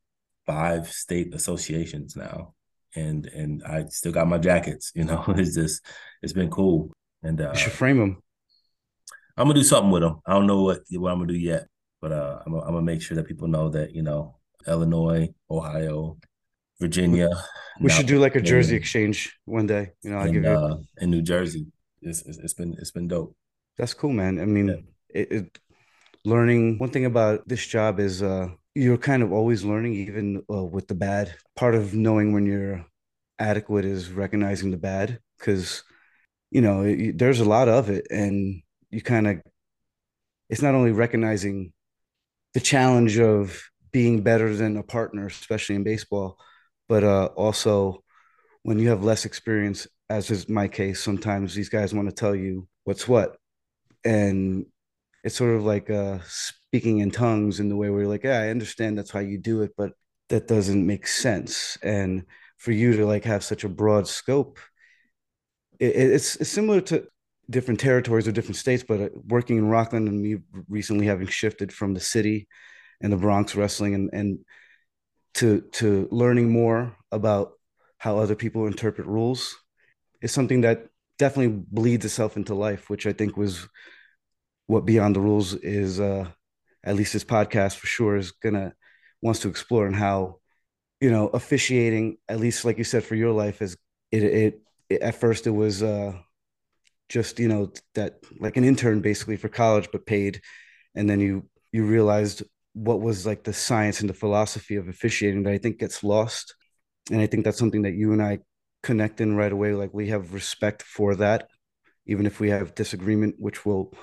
five 0.45 0.91
state 0.91 1.33
associations 1.33 2.15
now, 2.15 2.53
and 2.95 3.25
and 3.27 3.63
I 3.63 3.85
still 3.89 4.11
got 4.11 4.27
my 4.27 4.37
jackets. 4.37 4.91
You 4.95 5.05
know, 5.05 5.23
it's 5.29 5.55
just 5.55 5.85
it's 6.21 6.33
been 6.33 6.49
cool, 6.49 6.91
and 7.23 7.39
You 7.39 7.45
uh, 7.47 7.53
should 7.53 7.73
frame 7.73 7.97
them. 7.97 8.21
I'm 9.37 9.47
gonna 9.47 9.59
do 9.59 9.63
something 9.63 9.91
with 9.91 10.01
them. 10.01 10.21
I 10.25 10.33
don't 10.33 10.47
know 10.47 10.63
what 10.63 10.81
what 10.91 11.11
I'm 11.11 11.19
gonna 11.19 11.33
do 11.33 11.37
yet, 11.37 11.67
but 12.01 12.11
uh, 12.11 12.39
I'm, 12.45 12.53
I'm 12.53 12.61
gonna 12.61 12.81
make 12.81 13.01
sure 13.01 13.15
that 13.15 13.27
people 13.27 13.47
know 13.47 13.69
that 13.69 13.93
you 13.93 14.01
know 14.01 14.37
Illinois, 14.67 15.29
Ohio, 15.49 16.17
Virginia, 16.79 17.29
We 17.81 17.89
should 17.89 18.07
do 18.07 18.19
like 18.19 18.35
a 18.35 18.41
jersey 18.41 18.75
exchange 18.75 19.37
one 19.45 19.67
day. 19.67 19.91
You 20.03 20.11
know, 20.11 20.17
I'll 20.17 20.31
give 20.31 20.43
you. 20.43 20.49
uh, 20.49 20.77
in 20.99 21.09
New 21.09 21.21
Jersey. 21.21 21.67
It's, 22.01 22.21
it's, 22.23 22.37
it's 22.37 22.53
been 22.53 22.75
it's 22.79 22.91
been 22.91 23.07
dope. 23.07 23.35
That's 23.77 23.93
cool, 23.93 24.11
man. 24.11 24.37
I 24.37 24.41
Yeah. 24.41 24.45
mean, 24.45 24.87
it, 25.09 25.31
it 25.31 25.59
learning. 26.23 26.77
One 26.77 26.89
thing 26.89 27.05
about 27.05 27.47
this 27.47 27.65
job 27.65 27.99
is 27.99 28.21
uh, 28.21 28.49
you're 28.73 28.97
kind 28.97 29.23
of 29.23 29.31
always 29.31 29.63
learning, 29.63 29.93
even 29.95 30.43
uh, 30.51 30.63
with 30.63 30.87
the 30.87 30.95
bad. 30.95 31.33
Part 31.55 31.75
of 31.75 31.93
knowing 31.93 32.33
when 32.33 32.45
you're 32.45 32.85
adequate 33.39 33.85
is 33.85 34.11
recognizing 34.11 34.71
the 34.71 34.77
bad, 34.77 35.19
because 35.39 35.83
you 36.51 36.61
know 36.61 36.81
it, 36.81 37.17
there's 37.17 37.39
a 37.39 37.45
lot 37.45 37.67
of 37.69 37.89
it, 37.89 38.07
and 38.11 38.61
you 38.91 39.01
kind 39.01 39.27
of. 39.27 39.41
It's 40.49 40.61
not 40.61 40.75
only 40.75 40.91
recognizing 40.91 41.73
the 42.53 42.59
challenge 42.59 43.17
of 43.17 43.63
being 43.91 44.21
better 44.21 44.55
than 44.55 44.77
a 44.77 44.83
partner, 44.83 45.25
especially 45.25 45.75
in 45.75 45.83
baseball, 45.83 46.37
but 46.87 47.03
uh, 47.03 47.25
also 47.35 48.03
when 48.63 48.79
you 48.79 48.89
have 48.89 49.03
less 49.03 49.25
experience, 49.25 49.87
as 50.09 50.31
is 50.31 50.49
my 50.49 50.67
case, 50.67 51.01
sometimes 51.01 51.53
these 51.53 51.69
guys 51.69 51.93
want 51.93 52.09
to 52.09 52.15
tell 52.15 52.35
you 52.35 52.67
what's 52.83 53.07
what. 53.07 53.37
And 54.03 54.65
it's 55.23 55.35
sort 55.35 55.55
of 55.55 55.65
like 55.65 55.89
uh, 55.89 56.19
speaking 56.25 56.99
in 56.99 57.11
tongues 57.11 57.59
in 57.59 57.69
the 57.69 57.75
way 57.75 57.89
where 57.89 58.01
you're 58.01 58.09
like, 58.09 58.23
yeah, 58.23 58.39
I 58.39 58.49
understand 58.49 58.97
that's 58.97 59.11
how 59.11 59.19
you 59.19 59.37
do 59.37 59.61
it, 59.61 59.71
but 59.77 59.93
that 60.29 60.47
doesn't 60.47 60.85
make 60.85 61.07
sense. 61.07 61.77
And 61.81 62.25
for 62.57 62.71
you 62.71 62.97
to 62.97 63.05
like 63.05 63.23
have 63.25 63.43
such 63.43 63.63
a 63.63 63.69
broad 63.69 64.07
scope, 64.07 64.59
it, 65.79 65.95
it's, 65.95 66.35
it's 66.37 66.49
similar 66.49 66.81
to 66.81 67.07
different 67.49 67.79
territories 67.79 68.27
or 68.27 68.31
different 68.31 68.57
states, 68.57 68.83
but 68.87 69.01
uh, 69.01 69.09
working 69.27 69.57
in 69.57 69.67
Rockland 69.67 70.07
and 70.07 70.21
me 70.21 70.37
recently 70.67 71.05
having 71.05 71.27
shifted 71.27 71.71
from 71.71 71.93
the 71.93 71.99
city 71.99 72.47
and 73.01 73.11
the 73.11 73.17
Bronx 73.17 73.55
wrestling 73.55 73.93
and, 73.93 74.09
and 74.13 74.39
to 75.35 75.61
to 75.73 76.07
learning 76.11 76.49
more 76.51 76.95
about 77.11 77.53
how 77.97 78.17
other 78.17 78.35
people 78.35 78.67
interpret 78.67 79.07
rules 79.07 79.55
is 80.21 80.31
something 80.31 80.61
that 80.61 80.87
definitely 81.17 81.63
bleeds 81.71 82.05
itself 82.05 82.35
into 82.37 82.53
life, 82.55 82.89
which 82.89 83.05
I 83.05 83.13
think 83.13 83.37
was 83.37 83.67
what 84.67 84.85
Beyond 84.85 85.15
the 85.15 85.21
Rules 85.21 85.53
is. 85.53 85.99
Uh, 85.99 86.27
at 86.83 86.95
least 86.95 87.13
this 87.13 87.23
podcast 87.23 87.77
for 87.77 87.87
sure 87.87 88.15
is 88.15 88.31
gonna 88.31 88.73
wants 89.21 89.39
to 89.41 89.49
explore 89.49 89.87
and 89.87 89.95
how 89.95 90.39
you 91.01 91.11
know 91.11 91.27
officiating, 91.27 92.17
at 92.29 92.39
least 92.39 92.65
like 92.65 92.77
you 92.77 92.83
said 92.83 93.03
for 93.03 93.15
your 93.15 93.31
life, 93.31 93.61
is 93.61 93.77
it 94.11 94.23
it, 94.23 94.61
it 94.89 95.01
at 95.01 95.15
first 95.15 95.47
it 95.47 95.51
was 95.51 95.83
uh, 95.83 96.13
just 97.09 97.39
you 97.39 97.47
know 97.47 97.71
that 97.95 98.19
like 98.39 98.57
an 98.57 98.63
intern 98.63 99.01
basically 99.01 99.37
for 99.37 99.49
college 99.49 99.89
but 99.91 100.05
paid, 100.05 100.41
and 100.95 101.09
then 101.09 101.19
you 101.19 101.49
you 101.71 101.85
realized 101.85 102.43
what 102.75 103.01
was 103.01 103.25
like 103.25 103.43
the 103.43 103.53
science 103.53 104.01
and 104.01 104.09
the 104.09 104.13
philosophy 104.13 104.75
of 104.75 104.87
officiating 104.87 105.43
that 105.43 105.53
I 105.53 105.57
think 105.57 105.79
gets 105.79 106.03
lost 106.03 106.53
and 107.11 107.21
I 107.21 107.27
think 107.27 107.45
that's 107.45 107.57
something 107.57 107.83
that 107.83 107.93
you 107.93 108.13
and 108.13 108.21
I 108.21 108.39
connect 108.83 109.21
in 109.21 109.35
right 109.35 109.51
away. 109.51 109.73
Like 109.73 109.93
we 109.93 110.09
have 110.09 110.33
respect 110.33 110.83
for 110.83 111.15
that, 111.15 111.47
even 112.05 112.25
if 112.25 112.39
we 112.39 112.49
have 112.49 112.75
disagreement, 112.75 113.35
which 113.37 113.65
we'll 113.65 113.93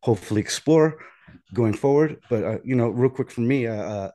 hopefully 0.00 0.40
explore 0.40 0.98
going 1.54 1.74
forward. 1.74 2.18
But 2.28 2.44
uh, 2.44 2.58
you 2.64 2.76
know, 2.76 2.88
real 2.88 3.10
quick 3.10 3.30
for 3.30 3.40
me, 3.40 3.66
uh, 3.66 3.74
uh, 3.74 4.10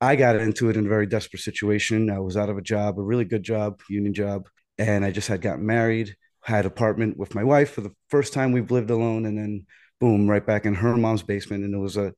I 0.00 0.16
got 0.16 0.36
into 0.36 0.68
it 0.70 0.76
in 0.76 0.86
a 0.86 0.88
very 0.88 1.06
desperate 1.06 1.42
situation. 1.42 2.10
I 2.10 2.20
was 2.20 2.36
out 2.36 2.48
of 2.48 2.58
a 2.58 2.62
job, 2.62 2.98
a 2.98 3.02
really 3.02 3.24
good 3.24 3.42
job, 3.42 3.80
union 3.88 4.14
job, 4.14 4.48
and 4.78 5.04
I 5.04 5.10
just 5.10 5.28
had 5.28 5.40
gotten 5.40 5.66
married, 5.66 6.14
had 6.42 6.66
apartment 6.66 7.18
with 7.18 7.34
my 7.34 7.44
wife 7.44 7.72
for 7.72 7.80
the 7.80 7.94
first 8.08 8.32
time 8.32 8.52
we've 8.52 8.70
lived 8.70 8.90
alone, 8.90 9.26
and 9.26 9.36
then 9.36 9.66
boom, 10.00 10.30
right 10.30 10.44
back 10.44 10.66
in 10.66 10.74
her 10.74 10.96
mom's 10.96 11.22
basement, 11.22 11.64
and 11.64 11.74
it 11.74 11.78
was 11.78 11.96
a, 11.96 12.14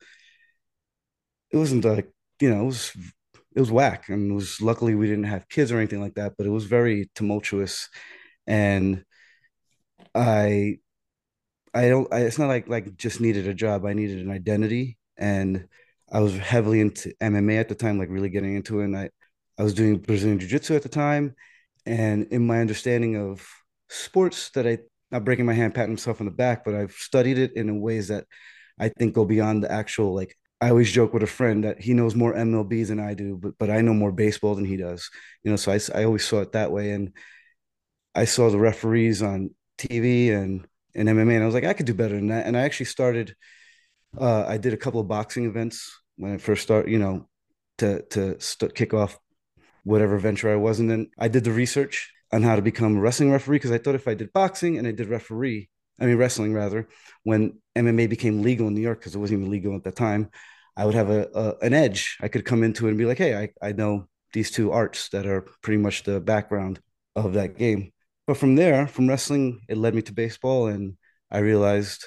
it 1.52 1.56
wasn't 1.56 1.84
like 1.84 2.10
you 2.40 2.50
know, 2.50 2.62
it 2.62 2.66
was 2.66 2.92
it 3.54 3.60
was 3.60 3.70
whack, 3.70 4.08
and 4.08 4.30
it 4.32 4.34
was 4.34 4.60
luckily 4.60 4.94
we 4.94 5.06
didn't 5.06 5.24
have 5.24 5.48
kids 5.48 5.72
or 5.72 5.78
anything 5.78 6.00
like 6.00 6.14
that, 6.14 6.34
but 6.38 6.46
it 6.46 6.50
was 6.50 6.64
very 6.66 7.10
tumultuous, 7.14 7.88
and 8.46 9.04
I 10.14 10.78
I 11.74 11.88
don't. 11.88 12.12
I, 12.12 12.20
it's 12.22 12.38
not 12.38 12.48
like 12.48 12.68
like 12.68 12.96
just 12.96 13.20
needed 13.20 13.48
a 13.48 13.54
job. 13.54 13.84
I 13.86 13.92
needed 13.94 14.20
an 14.20 14.30
identity, 14.30 14.98
and 15.18 15.68
I 16.12 16.20
was 16.20 16.36
heavily 16.36 16.80
into 16.80 17.14
MMA 17.20 17.58
at 17.58 17.68
the 17.68 17.74
time, 17.74 17.98
like 17.98 18.10
really 18.10 18.30
getting 18.30 18.56
into 18.56 18.80
it. 18.80 18.86
And 18.86 18.96
I 18.96 19.10
I 19.58 19.64
was 19.64 19.74
doing 19.74 19.98
Brazilian 19.98 20.38
Jiu 20.40 20.48
Jitsu 20.48 20.76
at 20.76 20.82
the 20.84 20.88
time, 20.90 21.36
And 21.86 22.26
in 22.32 22.46
my 22.46 22.60
understanding 22.60 23.16
of 23.18 23.46
sports, 23.90 24.50
that 24.52 24.66
I 24.68 24.80
not 25.12 25.24
breaking 25.26 25.46
my 25.46 25.54
hand, 25.54 25.74
patting 25.76 25.94
myself 25.94 26.20
on 26.22 26.26
the 26.26 26.32
back, 26.32 26.64
but 26.64 26.74
I've 26.76 26.92
studied 26.94 27.38
it 27.38 27.54
in 27.56 27.82
ways 27.82 28.08
that 28.08 28.26
I 28.80 28.90
think 28.90 29.14
go 29.14 29.26
beyond 29.26 29.64
the 29.64 29.72
actual 29.72 30.14
like. 30.14 30.36
I 30.60 30.70
always 30.70 30.92
joke 30.92 31.14
with 31.14 31.22
a 31.22 31.26
friend 31.26 31.64
that 31.64 31.80
he 31.80 31.94
knows 31.94 32.14
more 32.14 32.34
MLB 32.34 32.84
than 32.84 33.00
I 33.00 33.14
do, 33.14 33.36
but 33.36 33.54
but 33.58 33.70
I 33.70 33.80
know 33.80 33.94
more 33.94 34.12
baseball 34.12 34.54
than 34.54 34.66
he 34.66 34.76
does. 34.76 35.10
You 35.42 35.50
know, 35.50 35.56
so 35.56 35.72
I 35.72 35.80
I 35.94 36.04
always 36.04 36.24
saw 36.26 36.40
it 36.40 36.52
that 36.52 36.70
way, 36.72 36.92
and 36.92 37.12
I 38.14 38.24
saw 38.24 38.50
the 38.50 38.58
referees 38.58 39.22
on 39.22 39.54
TV 39.78 40.30
and 40.32 40.66
and 40.94 41.08
MMA, 41.08 41.34
and 41.34 41.42
I 41.42 41.46
was 41.46 41.54
like, 41.54 41.64
I 41.64 41.72
could 41.72 41.86
do 41.86 41.94
better 41.94 42.16
than 42.16 42.28
that. 42.28 42.46
And 42.46 42.56
I 42.56 42.62
actually 42.62 42.86
started. 42.86 43.34
Uh, 44.18 44.44
I 44.46 44.58
did 44.58 44.74
a 44.74 44.78
couple 44.78 45.00
of 45.00 45.08
boxing 45.08 45.46
events 45.46 46.00
when 46.16 46.34
I 46.34 46.38
first 46.38 46.62
started, 46.62 46.90
you 46.90 46.98
know, 46.98 47.28
to 47.78 48.02
to 48.10 48.40
st- 48.40 48.74
kick 48.74 48.94
off 48.94 49.18
whatever 49.84 50.18
venture 50.18 50.52
I 50.52 50.56
was, 50.56 50.80
and 50.80 50.90
then 50.90 51.10
I 51.18 51.28
did 51.28 51.44
the 51.44 51.52
research 51.52 52.12
on 52.32 52.42
how 52.42 52.56
to 52.56 52.62
become 52.62 52.98
a 52.98 53.00
wrestling 53.00 53.32
referee 53.32 53.56
because 53.58 53.72
I 53.72 53.78
thought 53.78 53.96
if 53.96 54.08
I 54.08 54.14
did 54.14 54.32
boxing 54.34 54.78
and 54.78 54.86
I 54.86 54.92
did 54.92 55.08
referee, 55.08 55.69
I 56.00 56.06
mean 56.06 56.16
wrestling 56.16 56.54
rather, 56.54 56.88
when 57.24 57.58
MMA 57.76 58.06
became 58.06 58.42
legal 58.42 58.68
in 58.68 58.74
New 58.74 58.80
York 58.80 59.00
because 59.00 59.14
it 59.14 59.18
wasn't 59.18 59.40
even 59.40 59.50
legal 59.50 59.76
at 59.76 59.84
the 59.84 59.92
time, 59.92 60.30
I 60.76 60.86
would 60.86 60.94
have 60.94 61.10
a, 61.10 61.28
a, 61.34 61.66
an 61.66 61.74
edge. 61.74 62.16
I 62.20 62.28
could 62.28 62.44
come 62.44 62.62
into 62.62 62.86
it 62.86 62.90
and 62.90 62.98
be 62.98 63.04
like, 63.04 63.18
hey, 63.18 63.36
I, 63.36 63.68
I 63.68 63.72
know 63.72 64.06
these 64.32 64.50
two 64.50 64.72
arts 64.72 65.08
that 65.10 65.26
are 65.26 65.42
pretty 65.62 65.78
much 65.78 66.04
the 66.04 66.20
background 66.20 66.80
of 67.16 67.34
that 67.34 67.58
game. 67.58 67.92
But 68.26 68.36
from 68.36 68.56
there, 68.56 68.86
from 68.86 69.08
wrestling, 69.08 69.60
it 69.68 69.76
led 69.76 69.94
me 69.94 70.02
to 70.02 70.12
baseball, 70.12 70.68
and 70.68 70.96
I 71.30 71.38
realized 71.38 72.06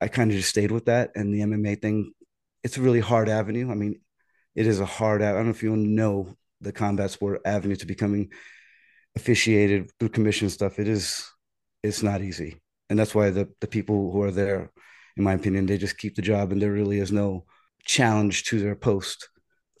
I 0.00 0.08
kind 0.08 0.30
of 0.30 0.36
just 0.36 0.50
stayed 0.50 0.72
with 0.72 0.86
that. 0.86 1.12
And 1.14 1.32
the 1.32 1.42
MMA 1.42 1.76
thing, 1.76 2.12
it's 2.64 2.76
a 2.76 2.82
really 2.82 3.00
hard 3.00 3.28
avenue. 3.28 3.70
I 3.70 3.74
mean, 3.74 4.00
it 4.54 4.66
is 4.66 4.80
a 4.80 4.86
hard. 4.86 5.22
I 5.22 5.32
don't 5.32 5.44
know 5.44 5.50
if 5.50 5.62
you 5.62 5.76
know 5.76 6.34
the 6.60 6.72
combat 6.72 7.10
sport 7.10 7.40
avenue 7.44 7.76
to 7.76 7.86
becoming 7.86 8.30
officiated 9.16 9.90
through 9.98 10.10
commission 10.10 10.48
stuff, 10.50 10.78
it 10.78 10.88
is 10.88 11.30
it's 11.82 12.02
not 12.02 12.22
easy. 12.22 12.61
And 12.92 12.98
that's 12.98 13.14
why 13.14 13.30
the 13.30 13.48
the 13.62 13.66
people 13.66 14.12
who 14.12 14.20
are 14.20 14.30
there, 14.30 14.70
in 15.16 15.24
my 15.24 15.32
opinion, 15.32 15.64
they 15.64 15.78
just 15.78 15.96
keep 15.96 16.14
the 16.14 16.20
job 16.20 16.52
and 16.52 16.60
there 16.60 16.72
really 16.72 16.98
is 16.98 17.10
no 17.10 17.46
challenge 17.86 18.44
to 18.44 18.60
their 18.60 18.76
post. 18.76 19.30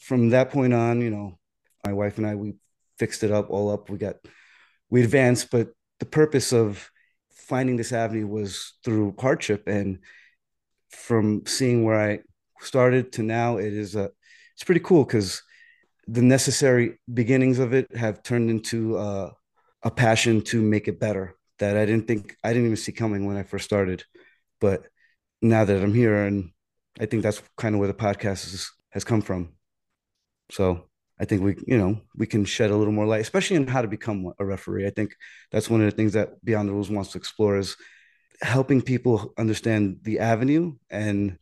From 0.00 0.30
that 0.30 0.48
point 0.48 0.72
on, 0.72 1.02
you 1.02 1.10
know, 1.10 1.38
my 1.84 1.92
wife 1.92 2.16
and 2.16 2.26
I 2.26 2.36
we 2.36 2.54
fixed 2.98 3.22
it 3.22 3.30
up 3.30 3.50
all 3.50 3.70
up. 3.70 3.90
We 3.90 3.98
got 3.98 4.16
we 4.88 5.02
advanced, 5.02 5.50
but 5.50 5.72
the 6.00 6.06
purpose 6.06 6.54
of 6.54 6.90
finding 7.34 7.76
this 7.76 7.92
avenue 7.92 8.26
was 8.26 8.78
through 8.82 9.14
hardship 9.20 9.68
and 9.68 9.98
from 10.88 11.42
seeing 11.44 11.84
where 11.84 12.00
I 12.00 12.20
started 12.60 13.12
to 13.12 13.22
now 13.22 13.58
it 13.58 13.74
is 13.74 13.94
a 13.94 14.10
it's 14.54 14.64
pretty 14.64 14.80
cool 14.80 15.04
because 15.04 15.42
the 16.06 16.22
necessary 16.22 16.98
beginnings 17.12 17.58
of 17.58 17.74
it 17.74 17.94
have 17.94 18.22
turned 18.22 18.48
into 18.48 18.96
a 18.96 19.90
passion 19.96 20.40
to 20.44 20.62
make 20.62 20.88
it 20.88 20.98
better 20.98 21.36
that 21.62 21.76
I 21.76 21.86
didn't 21.86 22.08
think 22.08 22.36
I 22.42 22.48
didn't 22.48 22.66
even 22.66 22.76
see 22.76 22.92
coming 22.92 23.24
when 23.24 23.36
I 23.36 23.44
first 23.44 23.64
started. 23.64 24.04
But 24.60 24.82
now 25.40 25.64
that 25.64 25.82
I'm 25.82 25.94
here, 25.94 26.24
and 26.26 26.50
I 27.00 27.06
think 27.06 27.22
that's 27.22 27.40
kind 27.56 27.74
of 27.74 27.78
where 27.78 27.88
the 27.88 27.94
podcast 27.94 28.52
is, 28.52 28.72
has 28.90 29.04
come 29.04 29.22
from. 29.22 29.54
So 30.50 30.88
I 31.20 31.24
think 31.24 31.42
we, 31.42 31.56
you 31.66 31.78
know, 31.78 32.00
we 32.16 32.26
can 32.26 32.44
shed 32.44 32.70
a 32.70 32.76
little 32.76 32.92
more 32.92 33.06
light, 33.06 33.20
especially 33.20 33.56
in 33.56 33.68
how 33.68 33.82
to 33.82 33.88
become 33.88 34.32
a 34.38 34.44
referee. 34.44 34.86
I 34.86 34.90
think 34.90 35.14
that's 35.52 35.70
one 35.70 35.80
of 35.80 35.90
the 35.90 35.96
things 35.96 36.14
that 36.14 36.44
Beyond 36.44 36.68
the 36.68 36.72
Rules 36.72 36.90
wants 36.90 37.12
to 37.12 37.18
explore 37.18 37.58
is 37.58 37.76
helping 38.40 38.82
people 38.82 39.32
understand 39.38 39.98
the 40.02 40.18
avenue 40.18 40.74
and 40.90 41.38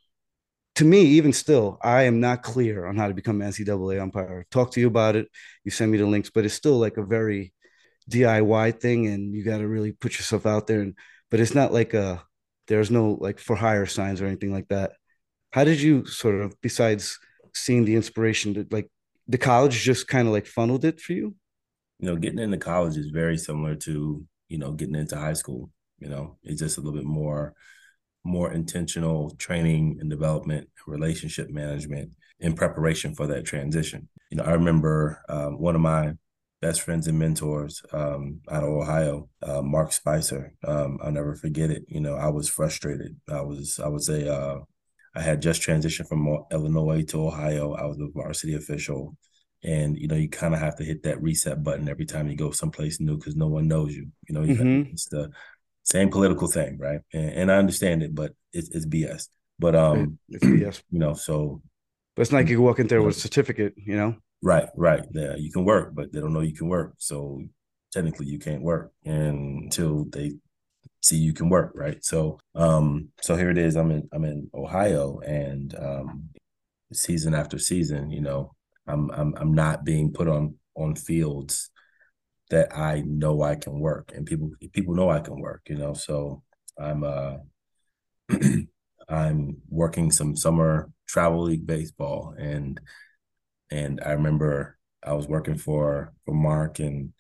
to 0.77 0.85
me, 0.85 1.01
even 1.03 1.33
still, 1.33 1.79
I 1.83 2.05
am 2.05 2.21
not 2.21 2.43
clear 2.43 2.87
on 2.87 2.97
how 2.97 3.09
to 3.09 3.13
become 3.15 3.43
an 3.43 3.51
NCAA 3.51 4.01
umpire. 4.01 4.47
Talk 4.51 4.71
to 4.73 4.81
you 4.81 4.87
about 4.87 5.17
it. 5.17 5.29
You 5.65 5.71
send 5.71 5.91
me 5.91 5.99
the 5.99 6.07
links, 6.07 6.31
but 6.31 6.45
it's 6.45 6.55
still 6.55 6.79
like 6.79 6.97
a 6.97 7.03
very 7.03 7.53
DIY 8.11 8.81
thing, 8.81 9.07
and 9.07 9.35
you 9.35 9.45
got 9.45 9.59
to 9.59 9.69
really 9.69 9.93
put 9.93 10.19
yourself 10.19 10.47
out 10.47 10.67
there. 10.67 10.81
And 10.81 10.95
but 11.31 11.41
it's 11.41 11.55
not 11.55 11.73
like 11.73 11.95
a 11.95 12.23
there's 12.69 12.91
no 12.91 13.19
like 13.21 13.39
for 13.39 13.57
hire 13.57 13.87
signs 13.87 14.21
or 14.21 14.27
anything 14.27 14.53
like 14.53 14.69
that. 14.69 14.93
How 15.53 15.65
did 15.65 15.81
you 15.81 16.07
sort 16.07 16.37
of, 16.37 16.55
besides 16.61 17.19
seeing 17.53 17.85
the 17.85 17.97
inspiration, 17.97 18.55
that 18.55 18.73
like 18.73 18.89
the 19.27 19.39
college 19.39 19.83
just 19.83 20.07
kind 20.07 20.29
of 20.29 20.33
like 20.33 20.47
funneled 20.47 20.85
it 20.85 21.01
for 21.01 21.13
you? 21.13 21.35
You 21.99 22.07
know, 22.07 22.17
getting 22.17 22.39
into 22.39 22.59
college 22.59 22.97
is 22.97 23.11
very 23.11 23.37
similar 23.37 23.75
to 23.77 24.25
you 24.49 24.59
know 24.59 24.73
getting 24.73 24.95
into 24.95 25.17
high 25.17 25.35
school. 25.35 25.71
You 25.99 26.09
know, 26.09 26.39
it's 26.43 26.61
just 26.61 26.79
a 26.79 26.81
little 26.81 26.99
bit 26.99 27.07
more 27.07 27.55
more 28.25 28.53
intentional 28.53 29.31
training 29.39 29.97
and 30.01 30.11
development, 30.11 30.69
relationship 30.87 31.51
management 31.51 32.11
in 32.39 32.55
preparation 32.55 33.15
for 33.15 33.27
that 33.27 33.45
transition. 33.45 34.09
You 34.31 34.39
know, 34.39 34.45
I 34.45 34.53
remember 34.53 35.23
um, 35.29 35.59
one 35.59 35.75
of 35.75 35.81
my 35.81 36.13
best 36.61 36.83
friends 36.83 37.07
and 37.07 37.19
mentors 37.19 37.83
um, 37.93 38.41
out 38.51 38.63
of 38.63 38.69
Ohio, 38.69 39.29
uh, 39.43 39.63
Mark 39.63 39.93
Spicer. 39.93 40.53
Um, 40.67 40.99
I'll 41.03 41.13
never 41.13 41.35
forget 41.35 41.71
it. 41.71 41.85
You 41.89 42.01
know, 42.01 42.15
I 42.15 42.29
was 42.29 42.49
frustrated. 42.49 43.17
I 43.29 43.41
was, 43.41 43.81
I 43.83 43.89
was 43.89 44.09
a, 44.09 44.33
uh, 44.33 44.59
I 45.15 45.23
had 45.23 45.43
just 45.43 45.63
transitioned 45.63 46.09
from 46.09 46.29
Illinois 46.53 47.03
to 47.07 47.27
Ohio. 47.27 47.75
I 47.75 47.87
was 47.87 47.99
a 47.99 48.09
varsity 48.15 48.55
official. 48.55 49.17
And, 49.63 49.97
you 49.99 50.09
know, 50.09 50.17
you 50.17 50.29
kind 50.29 50.55
of 50.55 50.61
have 50.61 50.77
to 50.77 50.85
hit 50.85 51.03
that 51.03 51.21
reset 51.21 51.63
button 51.63 51.89
every 51.89 52.07
time 52.07 52.29
you 52.29 52.37
go 52.37 52.51
someplace 52.51 53.01
new 53.01 53.17
because 53.17 53.37
no 53.37 53.49
one 53.49 53.69
knows 53.69 53.95
you. 53.95 54.09
You 54.29 54.35
know, 54.35 54.43
you 54.43 54.55
mm-hmm. 54.55 54.93
it's 54.93 55.09
the 55.09 55.31
same 55.83 56.11
political 56.11 56.49
thing, 56.49 56.79
right? 56.79 57.01
And, 57.13 57.31
and 57.31 57.53
I 57.53 57.57
understand 57.57 58.03
it, 58.03 58.15
but 58.15 58.33
it's, 58.53 58.69
it's 58.71 58.87
BS. 58.87 59.29
But 59.59 59.75
um, 59.75 60.19
it's 60.29 60.45
BS. 60.45 60.83
You 60.91 60.99
know, 60.99 61.15
so. 61.15 61.63
But 62.17 62.23
it's 62.23 62.33
not 62.33 62.39
like 62.39 62.49
you 62.49 62.61
walk 62.61 62.81
in 62.81 62.87
there 62.87 63.03
with 63.03 63.17
a 63.17 63.21
certificate, 63.21 63.75
you 63.77 63.97
know. 63.97 64.17
Right, 64.43 64.69
right. 64.75 65.05
Yeah, 65.13 65.37
you 65.37 65.53
can 65.53 65.65
work, 65.65 65.95
but 65.95 66.13
they 66.13 66.21
don't 66.21 66.33
know 66.33 66.41
you 66.41 66.55
can 66.55 66.69
work. 66.69 66.95
So 66.99 67.43
technically, 67.93 68.27
you 68.27 68.39
can't 68.39 68.63
work 68.63 68.93
until 69.05 70.05
they 70.07 70.33
see 71.03 71.17
you 71.19 71.33
can 71.35 71.49
work, 71.51 71.73
right? 71.75 72.05
So, 72.05 72.41
um, 72.55 73.11
so 73.23 73.37
here 73.37 73.51
it 73.51 73.59
is. 73.59 73.77
I'm 73.77 73.91
in 73.93 74.09
I'm 74.13 74.25
in 74.25 74.51
Ohio, 74.55 75.21
and 75.21 75.75
um, 75.79 76.31
season 76.93 77.35
after 77.35 77.59
season, 77.59 78.11
you 78.11 78.23
know, 78.23 78.55
I'm 78.87 79.11
I'm 79.13 79.35
I'm 79.37 79.55
not 79.55 79.85
being 79.85 80.13
put 80.13 80.29
on 80.29 80.57
on 80.77 80.97
fields 80.97 81.71
that 82.51 82.77
I 82.77 83.03
know 83.07 83.43
I 83.43 83.57
can 83.57 83.81
work 83.81 84.13
and 84.15 84.27
people 84.27 84.51
people 84.73 84.95
know 84.95 85.11
I 85.11 85.21
can 85.21 85.41
work, 85.41 85.63
you 85.69 85.77
know. 85.77 85.95
So 85.95 86.43
I'm 86.79 87.05
uh 87.05 87.37
I'm 89.09 89.57
working 89.69 90.11
some 90.11 90.37
summer 90.37 90.91
travel 91.09 91.43
league 91.45 91.67
baseball 91.67 92.35
and 92.39 92.81
and 93.71 94.01
I 94.05 94.13
remember 94.13 94.79
I 95.05 95.15
was 95.15 95.29
working 95.29 95.57
for 95.57 96.13
for 96.25 96.35
Mark 96.35 96.79
and 96.79 97.13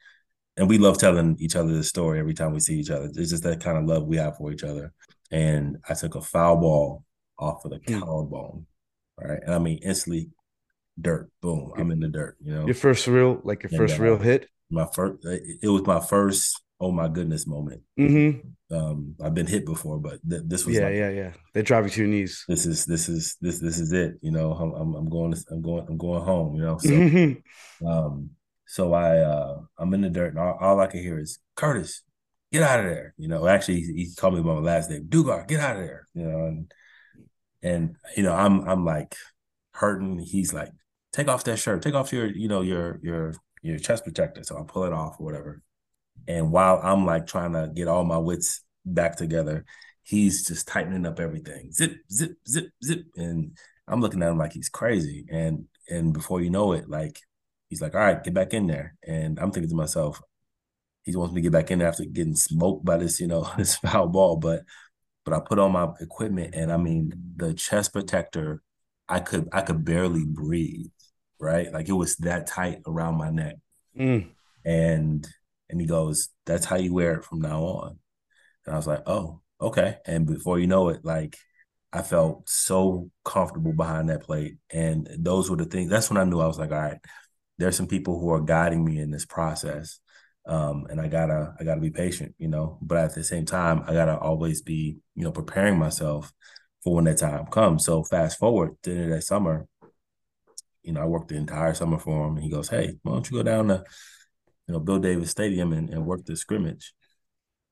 and 0.56 0.68
we 0.68 0.78
love 0.78 0.98
telling 0.98 1.36
each 1.38 1.56
other 1.56 1.72
the 1.72 1.84
story 1.84 2.18
every 2.18 2.34
time 2.34 2.52
we 2.52 2.60
see 2.60 2.78
each 2.78 2.90
other. 2.90 3.06
It's 3.06 3.30
just 3.30 3.44
that 3.44 3.62
kind 3.62 3.78
of 3.78 3.84
love 3.84 4.06
we 4.06 4.16
have 4.16 4.36
for 4.36 4.52
each 4.52 4.64
other. 4.64 4.92
And 5.30 5.78
I 5.88 5.94
took 5.94 6.16
a 6.16 6.20
foul 6.20 6.56
ball 6.56 7.04
off 7.38 7.64
of 7.64 7.70
the 7.70 7.78
collarbone, 7.78 8.66
right? 9.18 9.40
And 9.42 9.54
I 9.54 9.58
mean 9.58 9.78
instantly 9.78 10.30
dirt, 11.00 11.30
boom, 11.40 11.72
I'm 11.76 11.90
in 11.92 12.00
the 12.00 12.08
dirt, 12.08 12.36
you 12.42 12.52
know. 12.52 12.66
Your 12.66 12.74
first 12.74 13.06
real 13.06 13.40
like 13.44 13.62
your 13.62 13.70
and, 13.70 13.78
first 13.78 13.98
uh, 13.98 14.02
real 14.02 14.18
hit? 14.18 14.48
my 14.70 14.86
first 14.86 15.24
it 15.24 15.68
was 15.68 15.82
my 15.82 16.00
first 16.00 16.62
oh 16.80 16.90
my 16.90 17.08
goodness 17.08 17.46
moment. 17.46 17.82
Mm-hmm. 17.98 18.74
um 18.74 19.14
i've 19.22 19.34
been 19.34 19.46
hit 19.46 19.66
before 19.66 19.98
but 19.98 20.18
th- 20.28 20.42
this 20.46 20.64
was 20.64 20.76
yeah 20.76 20.84
like, 20.84 20.94
yeah 20.94 21.10
yeah. 21.10 21.32
They 21.54 21.62
drive 21.62 21.84
you 21.84 21.90
to 21.90 22.00
your 22.00 22.08
knees. 22.08 22.44
This 22.48 22.66
is 22.66 22.84
this 22.86 23.08
is 23.08 23.36
this 23.40 23.58
this 23.58 23.78
is 23.78 23.92
it 23.92 24.14
you 24.22 24.30
know? 24.30 24.52
I'm 24.52 24.72
i'm, 24.72 24.94
I'm 24.94 25.08
going 25.08 25.32
to, 25.32 25.44
i'm 25.50 25.62
going 25.62 25.86
i'm 25.88 25.98
going 25.98 26.24
home 26.24 26.54
you 26.54 26.62
know? 26.62 26.78
So 26.78 26.90
mm-hmm. 26.90 27.86
um 27.86 28.30
so 28.66 28.94
i 28.94 29.18
uh 29.18 29.60
i'm 29.78 29.94
in 29.94 30.02
the 30.02 30.10
dirt 30.10 30.30
and 30.34 30.38
all, 30.38 30.56
all 30.60 30.80
i 30.80 30.86
can 30.86 31.00
hear 31.00 31.18
is 31.18 31.38
curtis 31.56 32.02
get 32.52 32.62
out 32.62 32.80
of 32.80 32.86
there 32.86 33.14
you 33.16 33.28
know? 33.28 33.46
Actually 33.46 33.80
he, 33.80 33.92
he 33.92 34.14
called 34.16 34.34
me 34.34 34.42
by 34.42 34.54
my 34.54 34.60
last 34.60 34.90
name 34.90 35.06
dugar 35.08 35.46
get 35.46 35.60
out 35.60 35.76
of 35.76 35.82
there 35.82 36.06
you 36.14 36.24
know? 36.24 36.46
And 36.46 36.72
and 37.62 37.96
you 38.16 38.22
know 38.22 38.34
i'm 38.34 38.66
i'm 38.68 38.84
like 38.84 39.14
hurting. 39.80 40.18
He's 40.18 40.52
like 40.52 40.70
take 41.12 41.28
off 41.28 41.44
that 41.44 41.58
shirt. 41.58 41.82
Take 41.82 41.94
off 41.94 42.12
your 42.12 42.26
you 42.26 42.48
know 42.48 42.60
your 42.60 43.00
your 43.02 43.34
your 43.62 43.78
chest 43.78 44.04
protector. 44.04 44.44
So 44.44 44.56
I'll 44.56 44.64
pull 44.64 44.84
it 44.84 44.92
off 44.92 45.16
or 45.18 45.24
whatever. 45.24 45.62
And 46.28 46.50
while 46.50 46.80
I'm 46.82 47.06
like 47.06 47.26
trying 47.26 47.52
to 47.52 47.70
get 47.74 47.88
all 47.88 48.04
my 48.04 48.18
wits 48.18 48.62
back 48.84 49.16
together, 49.16 49.64
he's 50.02 50.46
just 50.46 50.68
tightening 50.68 51.06
up 51.06 51.20
everything. 51.20 51.72
Zip, 51.72 51.96
zip, 52.10 52.32
zip, 52.48 52.70
zip. 52.84 53.04
And 53.16 53.56
I'm 53.88 54.00
looking 54.00 54.22
at 54.22 54.30
him 54.30 54.38
like 54.38 54.52
he's 54.52 54.68
crazy. 54.68 55.26
And 55.30 55.66
and 55.88 56.12
before 56.12 56.40
you 56.40 56.50
know 56.50 56.72
it, 56.72 56.88
like 56.88 57.18
he's 57.68 57.80
like, 57.80 57.94
all 57.94 58.00
right, 58.00 58.22
get 58.22 58.34
back 58.34 58.54
in 58.54 58.66
there. 58.66 58.94
And 59.06 59.38
I'm 59.38 59.50
thinking 59.50 59.70
to 59.70 59.76
myself, 59.76 60.20
he 61.04 61.16
wants 61.16 61.34
me 61.34 61.40
to 61.40 61.48
get 61.48 61.52
back 61.52 61.70
in 61.70 61.80
there 61.80 61.88
after 61.88 62.04
getting 62.04 62.36
smoked 62.36 62.84
by 62.84 62.96
this, 62.96 63.20
you 63.20 63.26
know, 63.26 63.50
this 63.58 63.76
foul 63.76 64.08
ball. 64.08 64.36
But 64.36 64.62
but 65.24 65.34
I 65.34 65.40
put 65.40 65.58
on 65.58 65.72
my 65.72 65.88
equipment 66.00 66.54
and 66.54 66.72
I 66.72 66.76
mean 66.76 67.12
the 67.36 67.54
chest 67.54 67.92
protector, 67.92 68.62
I 69.08 69.20
could 69.20 69.48
I 69.52 69.62
could 69.62 69.84
barely 69.84 70.24
breathe 70.24 70.86
right? 71.40 71.72
Like 71.72 71.88
it 71.88 71.94
was 71.94 72.16
that 72.16 72.46
tight 72.46 72.82
around 72.86 73.16
my 73.16 73.30
neck. 73.30 73.56
Mm. 73.98 74.28
And 74.64 75.26
and 75.70 75.80
he 75.80 75.86
goes, 75.86 76.28
That's 76.46 76.66
how 76.66 76.76
you 76.76 76.94
wear 76.94 77.14
it 77.14 77.24
from 77.24 77.40
now 77.40 77.62
on. 77.62 77.98
And 78.66 78.74
I 78.74 78.76
was 78.76 78.86
like, 78.86 79.02
Oh, 79.06 79.40
okay. 79.60 79.96
And 80.06 80.26
before 80.26 80.58
you 80.58 80.66
know 80.66 80.88
it, 80.88 81.04
like 81.04 81.36
I 81.92 82.02
felt 82.02 82.48
so 82.48 83.10
comfortable 83.24 83.72
behind 83.72 84.10
that 84.10 84.22
plate. 84.22 84.58
And 84.70 85.08
those 85.18 85.50
were 85.50 85.56
the 85.56 85.64
things. 85.64 85.90
That's 85.90 86.10
when 86.10 86.18
I 86.18 86.24
knew 86.24 86.40
I 86.40 86.46
was 86.46 86.58
like, 86.58 86.70
all 86.70 86.78
right, 86.78 86.98
there's 87.58 87.76
some 87.76 87.88
people 87.88 88.18
who 88.18 88.30
are 88.30 88.40
guiding 88.40 88.84
me 88.84 89.00
in 89.00 89.10
this 89.10 89.26
process. 89.26 89.98
Um, 90.46 90.86
and 90.88 91.00
I 91.00 91.08
gotta 91.08 91.54
I 91.60 91.64
gotta 91.64 91.80
be 91.80 91.90
patient, 91.90 92.34
you 92.38 92.48
know. 92.48 92.78
But 92.80 92.98
at 92.98 93.14
the 93.14 93.24
same 93.24 93.44
time, 93.44 93.82
I 93.86 93.92
gotta 93.92 94.16
always 94.16 94.62
be, 94.62 94.98
you 95.14 95.24
know, 95.24 95.32
preparing 95.32 95.78
myself 95.78 96.32
for 96.82 96.94
when 96.94 97.04
that 97.04 97.18
time 97.18 97.46
comes. 97.46 97.84
So 97.84 98.02
fast 98.04 98.38
forward 98.38 98.70
to 98.82 98.90
the 98.90 98.96
end 98.96 99.04
of 99.12 99.16
that 99.18 99.22
summer, 99.22 99.66
you 100.82 100.92
know, 100.92 101.02
I 101.02 101.04
worked 101.04 101.28
the 101.28 101.36
entire 101.36 101.74
summer 101.74 101.98
for 101.98 102.26
him, 102.26 102.36
and 102.36 102.44
he 102.44 102.50
goes, 102.50 102.68
"Hey, 102.68 102.94
why 103.02 103.12
don't 103.12 103.30
you 103.30 103.36
go 103.36 103.42
down 103.42 103.68
to, 103.68 103.84
you 104.70 104.74
know, 104.74 104.80
Bill 104.80 105.00
Davis 105.00 105.30
Stadium 105.30 105.72
and, 105.72 105.90
and 105.90 106.06
work 106.06 106.24
the 106.24 106.36
scrimmage, 106.36 106.94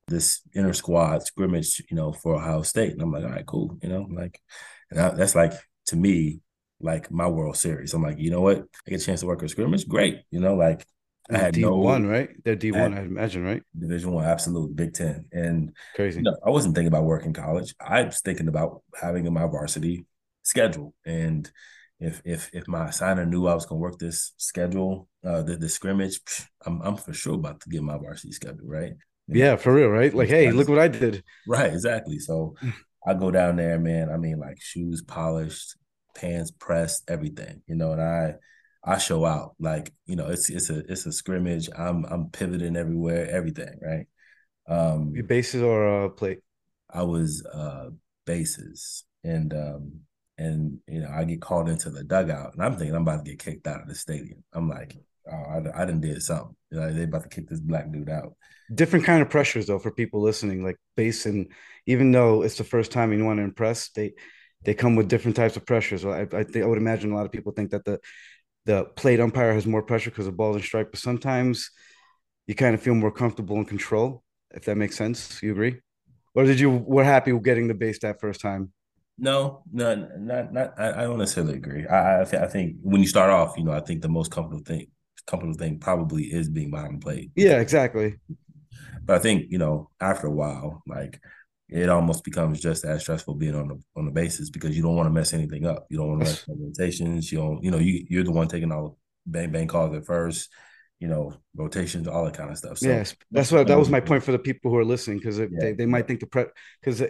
this 0.08 0.40
inner 0.52 0.72
squad 0.72 1.22
scrimmage, 1.22 1.80
you 1.88 1.96
know, 1.96 2.12
for 2.12 2.34
Ohio 2.34 2.62
State?" 2.62 2.90
And 2.90 3.00
I'm 3.00 3.12
like, 3.12 3.22
"All 3.22 3.30
right, 3.30 3.46
cool," 3.46 3.78
you 3.80 3.88
know, 3.88 4.08
like, 4.10 4.40
and 4.90 4.98
I, 4.98 5.10
that's 5.10 5.36
like 5.36 5.52
to 5.86 5.96
me 5.96 6.40
like 6.80 7.08
my 7.08 7.28
World 7.28 7.56
Series. 7.56 7.94
I'm 7.94 8.02
like, 8.02 8.18
you 8.18 8.32
know 8.32 8.40
what? 8.40 8.58
I 8.58 8.90
get 8.90 9.00
a 9.00 9.04
chance 9.04 9.20
to 9.20 9.26
work 9.26 9.44
a 9.44 9.48
scrimmage, 9.48 9.86
great, 9.86 10.22
you 10.32 10.40
know, 10.40 10.56
like 10.56 10.84
I 11.30 11.38
had 11.38 11.54
D 11.54 11.64
one, 11.64 12.02
no, 12.02 12.08
right? 12.08 12.30
They're 12.44 12.56
D 12.56 12.72
one, 12.72 12.94
I 12.94 13.02
imagine, 13.02 13.44
right? 13.44 13.62
Division 13.78 14.10
one, 14.10 14.24
absolute 14.24 14.74
Big 14.74 14.92
Ten, 14.92 15.26
and 15.30 15.70
crazy. 15.94 16.18
You 16.18 16.24
know, 16.24 16.36
I 16.44 16.50
wasn't 16.50 16.74
thinking 16.74 16.88
about 16.88 17.04
working 17.04 17.32
college. 17.32 17.76
I 17.80 18.02
was 18.02 18.20
thinking 18.20 18.48
about 18.48 18.82
having 19.00 19.24
in 19.24 19.32
my 19.32 19.46
varsity 19.46 20.04
schedule, 20.42 20.94
and 21.06 21.48
if 22.00 22.22
if 22.24 22.50
if 22.52 22.68
my 22.68 22.90
signer 22.90 23.26
knew 23.26 23.46
I 23.46 23.54
was 23.54 23.66
going 23.66 23.78
to 23.78 23.82
work 23.82 23.98
this 23.98 24.32
schedule, 24.36 25.08
uh, 25.24 25.42
the, 25.42 25.56
the 25.56 25.68
scrimmage, 25.68 26.20
I'm 26.64 26.80
I'm 26.82 26.96
for 26.96 27.12
sure 27.12 27.34
about 27.34 27.60
to 27.62 27.68
get 27.68 27.82
my 27.82 27.96
varsity 27.98 28.32
schedule, 28.32 28.66
right? 28.66 28.92
yeah, 29.28 29.56
for 29.56 29.74
real, 29.74 29.88
right? 29.88 30.14
Like, 30.14 30.28
hey, 30.28 30.50
look 30.50 30.68
what 30.68 30.78
I 30.78 30.88
did. 30.88 31.22
Right, 31.46 31.72
exactly. 31.72 32.18
So 32.18 32.54
I 33.06 33.14
go 33.14 33.30
down 33.30 33.56
there, 33.56 33.78
man. 33.78 34.10
I 34.10 34.16
mean, 34.16 34.38
like 34.38 34.60
shoes 34.60 35.02
polished, 35.02 35.76
pants 36.14 36.50
pressed, 36.50 37.10
everything, 37.10 37.62
you 37.66 37.74
know, 37.74 37.92
and 37.92 38.02
I 38.02 38.34
I 38.84 38.98
show 38.98 39.24
out. 39.24 39.54
Like, 39.58 39.92
you 40.06 40.16
know, 40.16 40.28
it's 40.28 40.48
it's 40.50 40.70
a 40.70 40.78
it's 40.90 41.06
a 41.06 41.12
scrimmage. 41.12 41.68
I'm 41.76 42.04
I'm 42.04 42.30
pivoting 42.30 42.76
everywhere, 42.76 43.28
everything, 43.30 43.78
right? 43.82 44.06
Um 44.68 45.12
Your 45.14 45.24
bases 45.24 45.62
or 45.62 46.04
uh 46.04 46.08
plate? 46.10 46.40
I 46.90 47.02
was 47.02 47.44
uh 47.44 47.90
bases 48.24 49.04
and 49.24 49.52
um 49.52 50.00
and 50.38 50.78
you 50.86 51.00
know, 51.00 51.10
I 51.10 51.24
get 51.24 51.42
called 51.42 51.68
into 51.68 51.90
the 51.90 52.04
dugout 52.04 52.54
and 52.54 52.62
I'm 52.62 52.76
thinking 52.76 52.94
I'm 52.94 53.02
about 53.02 53.24
to 53.24 53.30
get 53.30 53.40
kicked 53.40 53.66
out 53.66 53.82
of 53.82 53.88
the 53.88 53.94
stadium. 53.94 54.44
I'm 54.52 54.68
like, 54.68 54.96
oh, 55.30 55.34
I, 55.34 55.82
I 55.82 55.84
didn't 55.84 56.00
did 56.00 56.22
something. 56.22 56.54
Know, 56.70 56.92
they 56.92 57.02
about 57.02 57.24
to 57.24 57.28
kick 57.28 57.48
this 57.48 57.60
black 57.60 57.90
dude 57.90 58.08
out. 58.08 58.34
Different 58.72 59.04
kind 59.04 59.20
of 59.20 59.30
pressures 59.30 59.66
though 59.66 59.78
for 59.78 59.90
people 59.90 60.22
listening, 60.22 60.62
like 60.62 60.76
base 60.96 61.26
and 61.26 61.52
even 61.86 62.12
though 62.12 62.42
it's 62.42 62.58
the 62.58 62.64
first 62.64 62.92
time 62.92 63.12
you 63.12 63.24
want 63.24 63.38
to 63.38 63.44
impress, 63.44 63.90
they 63.90 64.12
they 64.64 64.74
come 64.74 64.96
with 64.96 65.08
different 65.08 65.36
types 65.36 65.56
of 65.56 65.66
pressures. 65.66 66.04
I, 66.04 66.22
I 66.32 66.44
think 66.44 66.64
I 66.64 66.66
would 66.66 66.78
imagine 66.78 67.12
a 67.12 67.16
lot 67.16 67.26
of 67.26 67.32
people 67.32 67.52
think 67.52 67.70
that 67.70 67.84
the 67.84 67.98
the 68.64 68.84
plate 68.84 69.18
umpire 69.18 69.54
has 69.54 69.66
more 69.66 69.82
pressure 69.82 70.10
because 70.10 70.26
of 70.26 70.36
balls 70.36 70.56
and 70.56 70.64
strike, 70.64 70.90
but 70.90 71.00
sometimes 71.00 71.70
you 72.46 72.54
kind 72.54 72.74
of 72.74 72.82
feel 72.82 72.94
more 72.94 73.10
comfortable 73.10 73.56
in 73.56 73.64
control, 73.64 74.22
if 74.50 74.66
that 74.66 74.76
makes 74.76 74.96
sense. 74.96 75.42
You 75.42 75.52
agree? 75.52 75.80
Or 76.34 76.44
did 76.44 76.60
you 76.60 76.70
were 76.70 77.04
happy 77.04 77.36
getting 77.40 77.68
the 77.68 77.74
base 77.74 77.98
that 78.00 78.20
first 78.20 78.40
time? 78.40 78.72
No, 79.18 79.62
no, 79.72 80.08
not 80.16 80.52
not. 80.52 80.74
I, 80.78 80.90
I 80.90 81.02
don't 81.02 81.18
necessarily 81.18 81.54
agree. 81.54 81.86
I 81.86 82.22
I, 82.22 82.24
th- 82.24 82.42
I, 82.42 82.46
think 82.46 82.76
when 82.82 83.00
you 83.00 83.08
start 83.08 83.30
off, 83.30 83.56
you 83.58 83.64
know, 83.64 83.72
I 83.72 83.80
think 83.80 84.00
the 84.00 84.08
most 84.08 84.30
comfortable 84.30 84.62
thing, 84.64 84.86
comfortable 85.26 85.58
thing 85.58 85.80
probably 85.80 86.24
is 86.24 86.48
being 86.48 86.70
behind 86.70 86.94
the 86.94 87.04
plate. 87.04 87.32
Yeah, 87.34 87.60
exactly. 87.60 88.16
But 89.04 89.16
I 89.16 89.18
think 89.18 89.50
you 89.50 89.58
know, 89.58 89.90
after 90.00 90.28
a 90.28 90.32
while, 90.32 90.82
like 90.86 91.20
it 91.68 91.88
almost 91.88 92.24
becomes 92.24 92.60
just 92.60 92.84
as 92.84 93.02
stressful 93.02 93.34
being 93.34 93.56
on 93.56 93.68
the 93.68 93.82
on 93.96 94.06
the 94.06 94.12
bases 94.12 94.50
because 94.50 94.76
you 94.76 94.82
don't 94.82 94.96
want 94.96 95.08
to 95.08 95.12
mess 95.12 95.34
anything 95.34 95.66
up. 95.66 95.86
You 95.90 95.98
don't 95.98 96.08
want 96.08 96.20
to 96.20 96.26
mess 96.26 96.44
rotations. 96.48 97.32
You 97.32 97.38
don't, 97.38 97.64
you 97.64 97.70
know, 97.72 97.78
you 97.78 98.06
you're 98.08 98.24
the 98.24 98.30
one 98.30 98.48
taking 98.48 98.70
all 98.70 98.98
the 99.26 99.32
bang 99.32 99.50
bang 99.50 99.66
calls 99.66 99.96
at 99.96 100.06
first. 100.06 100.48
You 101.00 101.08
know, 101.08 101.34
rotations, 101.56 102.08
all 102.08 102.24
that 102.24 102.36
kind 102.36 102.50
of 102.50 102.58
stuff. 102.58 102.78
So, 102.78 102.88
yes, 102.88 103.14
that's 103.30 103.52
what 103.52 103.68
that 103.68 103.78
was 103.78 103.88
my 103.88 104.00
point 104.00 104.24
for 104.24 104.32
the 104.32 104.38
people 104.38 104.70
who 104.70 104.78
are 104.78 104.84
listening 104.84 105.18
because 105.18 105.38
yeah. 105.38 105.46
they, 105.52 105.72
they 105.72 105.86
might 105.86 106.08
think 106.08 106.20
the 106.20 106.26
prep 106.26 106.52
because 106.80 107.02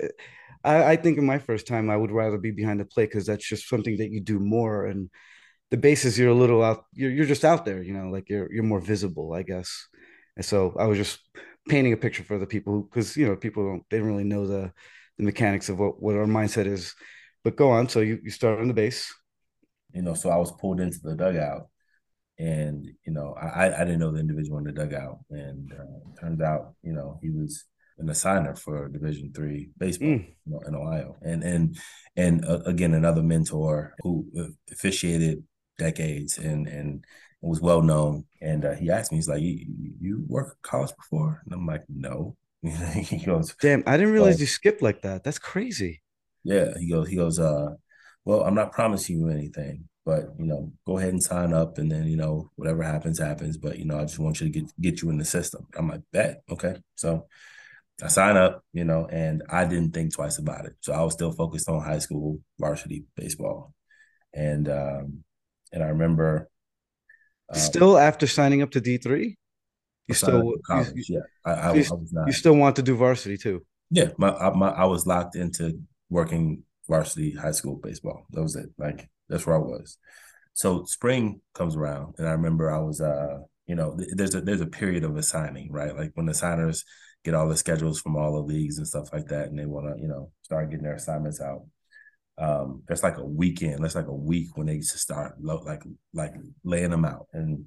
I, 0.63 0.93
I 0.93 0.97
think 0.97 1.17
in 1.17 1.25
my 1.25 1.39
first 1.39 1.67
time 1.67 1.89
I 1.89 1.97
would 1.97 2.11
rather 2.11 2.37
be 2.37 2.51
behind 2.51 2.81
the 2.81 2.85
plate 2.85 3.11
because 3.11 3.27
that's 3.27 3.49
just 3.49 3.69
something 3.69 3.97
that 3.97 4.11
you 4.11 4.21
do 4.21 4.39
more 4.39 4.87
and 4.87 5.09
the 5.71 5.79
bases 5.79 6.19
you're 6.19 6.31
a 6.31 6.35
little 6.35 6.63
out 6.63 6.85
you're 6.93 7.11
you're 7.11 7.27
just 7.27 7.45
out 7.45 7.65
there 7.65 7.83
you 7.83 7.93
know 7.93 8.09
like 8.09 8.29
you're 8.29 8.53
you're 8.53 8.63
more 8.63 8.81
visible 8.81 9.35
I 9.35 9.43
guess 9.43 9.89
and 10.37 10.45
so 10.45 10.75
I 10.79 10.87
was 10.87 10.99
just 10.99 11.21
painting 11.69 11.93
a 11.93 11.97
picture 11.97 12.23
for 12.23 12.39
the 12.39 12.47
people 12.47 12.83
because 12.83 13.17
you 13.17 13.27
know 13.27 13.37
people 13.37 13.65
don't 13.65 13.85
they 13.91 13.99
don't 13.99 14.09
really 14.09 14.25
know 14.25 14.47
the 14.47 14.73
the 15.19 15.25
mechanics 15.25 15.69
of 15.69 15.79
what 15.79 16.01
what 16.03 16.17
our 16.17 16.27
mindset 16.27 16.67
is. 16.67 16.95
But 17.45 17.57
go 17.57 17.71
on. 17.71 17.89
So 17.89 18.01
you 18.01 18.19
you 18.23 18.31
start 18.31 18.61
on 18.61 18.69
the 18.69 18.75
base. 18.75 19.13
You 19.93 20.03
know, 20.03 20.15
so 20.15 20.31
I 20.31 20.37
was 20.37 20.53
pulled 20.53 20.81
into 20.81 20.99
the 21.03 21.15
dugout, 21.15 21.69
and 22.39 22.87
you 23.05 23.13
know 23.13 23.35
I 23.41 23.67
I 23.67 23.85
didn't 23.85 24.01
know 24.01 24.13
the 24.13 24.21
individual 24.21 24.59
in 24.59 24.65
the 24.65 24.73
dugout, 24.73 25.19
and 25.31 25.73
uh, 25.73 26.21
turns 26.21 26.41
out 26.41 26.75
you 26.83 26.93
know 26.93 27.19
he 27.23 27.31
was 27.31 27.65
an 27.99 28.07
assigner 28.07 28.57
for 28.57 28.89
Division 28.89 29.33
three 29.35 29.71
baseball 29.77 30.09
mm. 30.09 30.27
you 30.27 30.53
know, 30.53 30.61
in 30.67 30.75
Ohio, 30.75 31.17
and 31.23 31.43
and 31.43 31.77
and 32.17 32.45
uh, 32.45 32.61
again 32.67 32.95
another 32.95 33.23
mentor 33.23 33.95
who 34.03 34.27
officiated 34.71 35.43
decades 35.79 36.39
and 36.39 36.67
and 36.69 37.05
was 37.41 37.61
well 37.61 37.83
known. 37.83 38.25
And 38.41 38.65
uh, 38.65 38.75
he 38.75 38.91
asked 38.91 39.13
me, 39.13 39.19
he's 39.19 39.29
like, 39.29 39.43
you, 39.43 39.67
you 40.01 40.25
work 40.27 40.57
college 40.63 40.95
before? 40.97 41.43
And 41.45 41.55
I'm 41.55 41.67
like, 41.67 41.85
no. 41.89 42.37
he 42.63 43.19
goes, 43.19 43.55
damn, 43.61 43.85
I 43.87 43.97
didn't 43.97 44.13
realize 44.13 44.37
oh. 44.37 44.41
you 44.41 44.47
skipped 44.47 44.83
like 44.83 45.03
that. 45.03 45.25
That's 45.25 45.39
crazy. 45.39 46.03
Yeah. 46.45 46.77
He 46.79 46.91
goes, 46.91 47.09
he 47.09 47.17
goes, 47.17 47.39
uh, 47.39 47.75
well, 48.25 48.43
I'm 48.43 48.55
not 48.55 48.73
promising 48.73 49.21
you 49.21 49.29
anything, 49.29 49.89
but 50.09 50.31
you 50.39 50.47
know, 50.47 50.73
go 50.87 50.97
ahead 50.97 51.11
and 51.11 51.23
sign 51.23 51.53
up 51.53 51.77
and 51.77 51.93
then, 51.93 52.07
you 52.07 52.17
know, 52.17 52.51
whatever 52.57 52.83
happens, 52.83 53.19
happens. 53.19 53.59
But 53.59 53.79
you 53.79 53.85
know, 53.85 53.99
I 53.99 54.05
just 54.05 54.19
want 54.19 54.41
you 54.41 54.51
to 54.51 54.61
get 54.61 54.81
get 54.81 55.03
you 55.03 55.11
in 55.11 55.19
the 55.19 55.25
system. 55.27 55.67
I'm 55.77 55.87
like, 55.87 56.01
bet, 56.15 56.41
okay. 56.51 56.77
So 56.95 57.27
I 58.03 58.09
sign 58.09 58.39
up, 58.39 58.65
you 58.73 58.85
know, 58.85 59.05
and 59.05 59.43
I 59.51 59.67
didn't 59.67 59.93
think 59.93 60.15
twice 60.15 60.39
about 60.39 60.65
it. 60.65 60.77
So 60.81 60.95
I 60.95 61.03
was 61.03 61.13
still 61.13 61.31
focused 61.31 61.69
on 61.69 61.83
high 61.83 61.99
school 61.99 62.41
varsity 62.59 63.05
baseball. 63.17 63.75
And 64.33 64.67
um, 64.71 65.25
and 65.75 65.83
I 65.83 65.89
remember 65.89 66.49
um, 67.53 67.61
still 67.61 67.99
after 67.99 68.27
signing 68.27 68.63
up 68.63 68.71
to 68.71 68.81
D 68.81 68.97
three, 68.97 69.37
you 70.07 70.15
still 70.15 70.55
college, 70.67 70.89
you, 70.95 71.05
yeah. 71.17 71.21
I, 71.45 71.53
I, 71.53 71.75
you, 71.75 71.85
I, 71.85 71.95
was 71.95 72.13
not. 72.15 72.27
You 72.29 72.33
still 72.33 72.57
want 72.57 72.77
to 72.77 72.83
do 72.83 72.97
varsity 72.97 73.37
too? 73.37 73.61
Yeah, 73.91 74.09
my, 74.17 74.31
my 74.55 74.71
I 74.71 74.87
was 74.87 75.07
locked 75.07 75.37
into 75.37 75.79
working 76.09 76.63
varsity 76.89 77.35
high 77.35 77.53
school 77.53 77.77
baseball. 77.77 78.25
That 78.31 78.43
was 78.43 78.57
it. 78.57 78.71
Like 78.79 79.07
that's 79.29 79.47
where 79.47 79.57
I 79.57 79.61
was. 79.61 79.99
So 80.55 80.85
spring 80.85 81.41
comes 81.55 81.77
around, 81.77 82.15
and 82.19 82.29
I 82.29 82.33
remember 82.33 82.71
I 82.71 82.79
was 82.79 83.01
uh 83.01 83.39
you 83.67 83.75
know 83.75 83.99
there's 84.15 84.35
a 84.35 84.41
there's 84.41 84.61
a 84.61 84.67
period 84.67 85.05
of 85.05 85.17
assigning 85.17 85.71
right 85.71 85.97
like 85.97 86.13
when 86.15 86.27
the 86.27 86.35
signers 86.35 86.85
get 87.25 87.35
all 87.35 87.49
the 87.49 87.57
schedules 87.57 88.01
from 88.01 88.17
all 88.17 88.33
the 88.33 88.41
leagues 88.41 88.79
and 88.79 88.87
stuff 88.87 89.13
like 89.13 89.27
that, 89.27 89.49
and 89.49 89.59
they 89.59 89.67
want 89.67 89.87
to 89.95 90.01
you 90.01 90.09
know 90.09 90.31
start 90.43 90.71
getting 90.71 90.85
their 90.85 90.95
assignments 90.95 91.41
out 91.41 91.63
um, 92.39 92.83
there's 92.87 93.03
like 93.03 93.19
a 93.19 93.25
weekend. 93.25 93.83
That's 93.83 93.95
like 93.95 94.07
a 94.07 94.15
week 94.15 94.57
when 94.57 94.69
they 94.69 94.81
start 94.81 95.35
like 95.41 95.83
like 96.15 96.35
laying 96.65 96.91
them 96.91 97.05
out. 97.05 97.27
And 97.33 97.65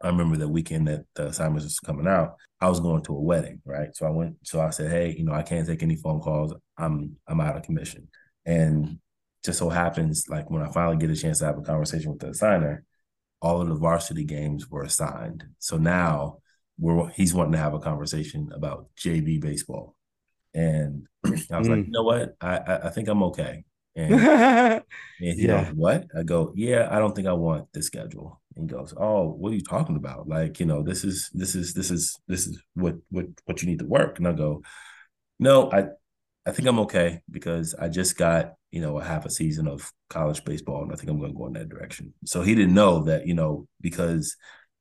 I 0.00 0.08
remember 0.08 0.36
the 0.36 0.48
weekend 0.48 0.88
that 0.88 1.04
the 1.14 1.26
assignments 1.26 1.64
was 1.64 1.80
coming 1.80 2.06
out. 2.06 2.36
I 2.60 2.68
was 2.68 2.80
going 2.80 3.02
to 3.04 3.16
a 3.16 3.20
wedding, 3.20 3.60
right? 3.64 3.94
So 3.94 4.06
I 4.06 4.10
went. 4.10 4.36
So 4.42 4.60
I 4.60 4.70
said, 4.70 4.90
"Hey, 4.90 5.14
you 5.16 5.24
know, 5.24 5.34
I 5.34 5.42
can't 5.42 5.66
take 5.66 5.82
any 5.82 5.96
phone 5.96 6.20
calls. 6.20 6.54
I'm 6.78 7.16
I'm 7.28 7.40
out 7.40 7.56
of 7.56 7.62
commission." 7.62 8.08
And 8.46 8.98
just 9.46 9.58
so 9.58 9.68
happens, 9.68 10.26
like 10.28 10.50
when 10.50 10.62
I 10.62 10.70
finally 10.70 10.96
get 10.96 11.10
a 11.10 11.16
chance 11.16 11.38
to 11.38 11.46
have 11.46 11.58
a 11.58 11.62
conversation 11.62 12.10
with 12.10 12.20
the 12.20 12.28
assigner, 12.28 12.80
all 13.40 13.60
of 13.60 13.68
the 13.68 13.74
varsity 13.74 14.24
games 14.24 14.68
were 14.68 14.82
assigned. 14.82 15.44
So 15.58 15.76
now 15.76 16.38
we're 16.78 17.08
he's 17.10 17.32
wanting 17.32 17.52
to 17.52 17.58
have 17.58 17.74
a 17.74 17.78
conversation 17.78 18.50
about 18.52 18.88
JV 18.98 19.40
baseball. 19.40 19.94
And 20.52 21.06
I 21.24 21.58
was 21.58 21.68
mm. 21.68 21.76
like, 21.76 21.86
you 21.86 21.92
know 21.92 22.02
what? 22.02 22.34
I, 22.40 22.56
I, 22.58 22.86
I 22.86 22.90
think 22.90 23.08
I'm 23.08 23.22
okay. 23.24 23.64
And, 23.94 24.12
and 24.20 24.82
he 25.18 25.46
yeah. 25.46 25.64
goes, 25.64 25.74
What? 25.74 26.06
I 26.16 26.22
go, 26.22 26.52
Yeah, 26.54 26.88
I 26.90 26.98
don't 26.98 27.14
think 27.14 27.28
I 27.28 27.32
want 27.32 27.72
this 27.72 27.86
schedule. 27.86 28.40
And 28.54 28.70
he 28.70 28.76
goes, 28.76 28.94
Oh, 28.96 29.28
what 29.28 29.52
are 29.52 29.54
you 29.54 29.64
talking 29.64 29.96
about? 29.96 30.28
Like, 30.28 30.60
you 30.60 30.66
know, 30.66 30.82
this 30.82 31.04
is 31.04 31.30
this 31.32 31.54
is 31.54 31.72
this 31.72 31.90
is 31.90 32.18
this 32.28 32.46
is 32.46 32.62
what 32.74 32.96
what 33.10 33.26
what 33.44 33.62
you 33.62 33.68
need 33.68 33.78
to 33.78 33.86
work. 33.86 34.18
And 34.18 34.28
I 34.28 34.32
go, 34.32 34.62
No, 35.38 35.70
I 35.70 35.86
I 36.46 36.52
think 36.52 36.68
I'm 36.68 36.78
okay 36.80 37.20
because 37.30 37.74
I 37.74 37.88
just 37.88 38.16
got, 38.16 38.54
you 38.70 38.80
know, 38.80 38.98
a 38.98 39.04
half 39.04 39.26
a 39.26 39.30
season 39.30 39.66
of 39.66 39.92
college 40.08 40.44
baseball 40.44 40.82
and 40.82 40.92
I 40.92 40.96
think 40.96 41.10
I'm 41.10 41.20
gonna 41.20 41.32
go 41.32 41.46
in 41.46 41.54
that 41.54 41.68
direction. 41.68 42.14
So 42.24 42.42
he 42.42 42.54
didn't 42.54 42.74
know 42.74 43.04
that, 43.04 43.26
you 43.26 43.34
know, 43.34 43.66
because 43.80 44.36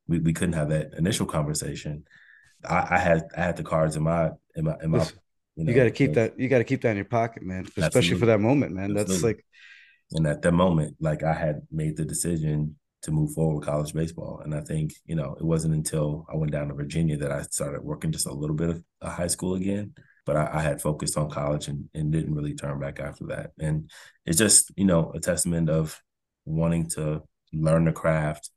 we, 0.07 0.19
we 0.19 0.33
couldn't 0.33 0.53
have 0.53 0.69
that 0.69 0.93
initial 0.97 1.25
conversation. 1.25 2.03
I, 2.63 2.87
I 2.91 2.97
had 2.99 3.23
I 3.35 3.41
had 3.41 3.57
the 3.57 3.63
cards 3.63 3.95
in 3.95 4.03
my 4.03 4.31
in 4.55 4.65
my 4.65 4.75
in 4.81 4.91
my 4.91 5.05
you, 5.55 5.63
know, 5.63 5.71
you 5.71 5.75
got 5.75 5.85
to 5.85 5.91
keep 5.91 6.13
that. 6.13 6.37
You 6.37 6.49
got 6.49 6.57
to 6.57 6.63
keep 6.63 6.81
that 6.81 6.91
in 6.91 6.97
your 6.97 7.05
pocket, 7.05 7.43
man. 7.43 7.65
Especially 7.65 7.85
absolutely. 7.85 8.19
for 8.19 8.25
that 8.27 8.39
moment, 8.39 8.73
man. 8.73 8.91
Absolutely. 8.91 9.13
That's 9.13 9.23
like. 9.23 9.45
And 10.11 10.27
at 10.27 10.43
that 10.43 10.51
moment, 10.51 10.97
like 10.99 11.23
I 11.23 11.33
had 11.33 11.61
made 11.71 11.97
the 11.97 12.05
decision 12.05 12.75
to 13.01 13.11
move 13.11 13.33
forward 13.33 13.55
with 13.55 13.67
college 13.67 13.93
baseball, 13.93 14.41
and 14.43 14.53
I 14.53 14.61
think 14.61 14.93
you 15.05 15.15
know 15.15 15.35
it 15.39 15.43
wasn't 15.43 15.73
until 15.73 16.27
I 16.31 16.35
went 16.35 16.51
down 16.51 16.67
to 16.67 16.75
Virginia 16.75 17.17
that 17.17 17.31
I 17.31 17.41
started 17.43 17.83
working 17.83 18.11
just 18.11 18.27
a 18.27 18.33
little 18.33 18.55
bit 18.55 18.69
of 18.69 18.83
high 19.01 19.27
school 19.27 19.55
again. 19.55 19.93
But 20.25 20.37
I, 20.37 20.49
I 20.53 20.61
had 20.61 20.81
focused 20.81 21.17
on 21.17 21.29
college 21.29 21.67
and, 21.67 21.89
and 21.93 22.11
didn't 22.11 22.33
really 22.33 22.55
turn 22.55 22.79
back 22.79 22.99
after 22.99 23.25
that. 23.27 23.51
And 23.59 23.89
it's 24.25 24.37
just 24.37 24.71
you 24.75 24.85
know 24.85 25.11
a 25.13 25.19
testament 25.19 25.69
of 25.69 26.01
wanting 26.45 26.89
to 26.91 27.23
learn 27.53 27.85
the 27.85 27.91
craft, 27.91 28.49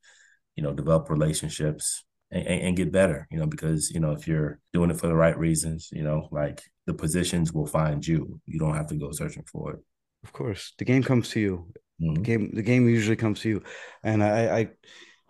you 0.57 0.63
know, 0.63 0.73
develop 0.73 1.11
relationships, 1.11 2.05
and, 2.31 2.47
and, 2.47 2.77
get 2.77 2.93
better, 2.93 3.27
you 3.31 3.39
know, 3.39 3.47
because, 3.47 3.91
you 3.91 4.01
know, 4.01 4.13
if 4.13 4.29
you're 4.29 4.61
doing 4.73 4.91
it 4.91 4.99
for 4.99 5.07
the 5.07 5.15
right 5.15 5.39
reasons, 5.39 5.89
you 5.93 6.03
know, 6.03 6.29
like 6.31 6.63
the 6.87 6.93
positions 6.93 7.53
will 7.53 7.67
find 7.67 8.07
you. 8.07 8.41
You 8.47 8.59
don't 8.59 8.75
have 8.75 8.89
to 8.89 8.97
go 8.97 9.13
searching 9.13 9.45
for 9.51 9.73
it. 9.73 9.81
Of 10.25 10.33
course. 10.33 10.75
The 10.79 10.85
game 10.85 11.03
comes 11.03 11.31
to 11.31 11.41
you. 11.41 11.73
Mm-hmm. 12.01 12.15
The 12.15 12.21
game 12.21 12.51
the 12.55 12.63
game 12.63 12.89
usually 12.89 13.17
comes 13.17 13.41
to 13.41 13.49
you. 13.49 13.63
And 14.03 14.23
I, 14.23 14.59
I 14.59 14.69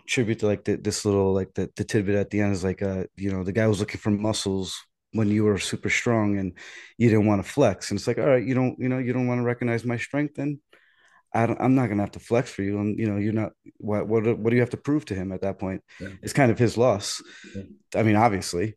tribute 0.07 0.41
to 0.41 0.47
like 0.47 0.65
the, 0.65 0.77
this 0.77 1.05
little 1.05 1.33
like 1.33 1.55
the, 1.55 1.71
the 1.77 1.85
tidbit 1.85 2.17
at 2.17 2.31
the 2.31 2.41
end 2.41 2.53
is 2.53 2.65
like 2.65 2.81
uh 2.81 3.05
you 3.17 3.31
know 3.31 3.45
the 3.45 3.53
guy 3.53 3.67
was 3.67 3.79
looking 3.79 4.01
for 4.01 4.11
muscles 4.11 4.83
when 5.13 5.29
you 5.29 5.45
were 5.45 5.59
super 5.59 5.91
strong 5.91 6.39
and 6.39 6.53
you 6.97 7.09
didn't 7.09 7.27
want 7.27 7.45
to 7.45 7.51
flex. 7.51 7.91
And 7.91 7.99
it's 7.99 8.07
like 8.07 8.19
all 8.19 8.27
right 8.27 8.45
you 8.45 8.55
don't 8.55 8.79
you 8.79 8.89
know 8.89 8.99
you 8.99 9.13
don't 9.13 9.27
want 9.27 9.39
to 9.39 9.45
recognize 9.45 9.85
my 9.85 9.97
strength 9.97 10.35
then 10.37 10.61
I 11.35 11.47
don't, 11.47 11.61
I'm 11.61 11.75
not 11.75 11.89
gonna 11.89 12.03
have 12.03 12.13
to 12.13 12.21
flex 12.21 12.51
for 12.51 12.63
you. 12.63 12.79
And 12.79 12.99
you 12.99 13.07
know 13.07 13.17
you're 13.17 13.33
not 13.33 13.53
what 13.79 14.07
what 14.07 14.39
what 14.39 14.51
do 14.51 14.57
you 14.57 14.63
have 14.63 14.71
to 14.71 14.77
prove 14.77 15.05
to 15.07 15.15
him 15.15 15.33
at 15.33 15.43
that 15.43 15.59
point? 15.59 15.83
Yeah. 16.01 16.09
it's 16.23 16.33
kind 16.33 16.51
of 16.51 16.59
his 16.59 16.77
loss. 16.77 17.23
Yeah. 17.55 17.63
I 17.95 18.03
mean 18.03 18.17
obviously. 18.17 18.77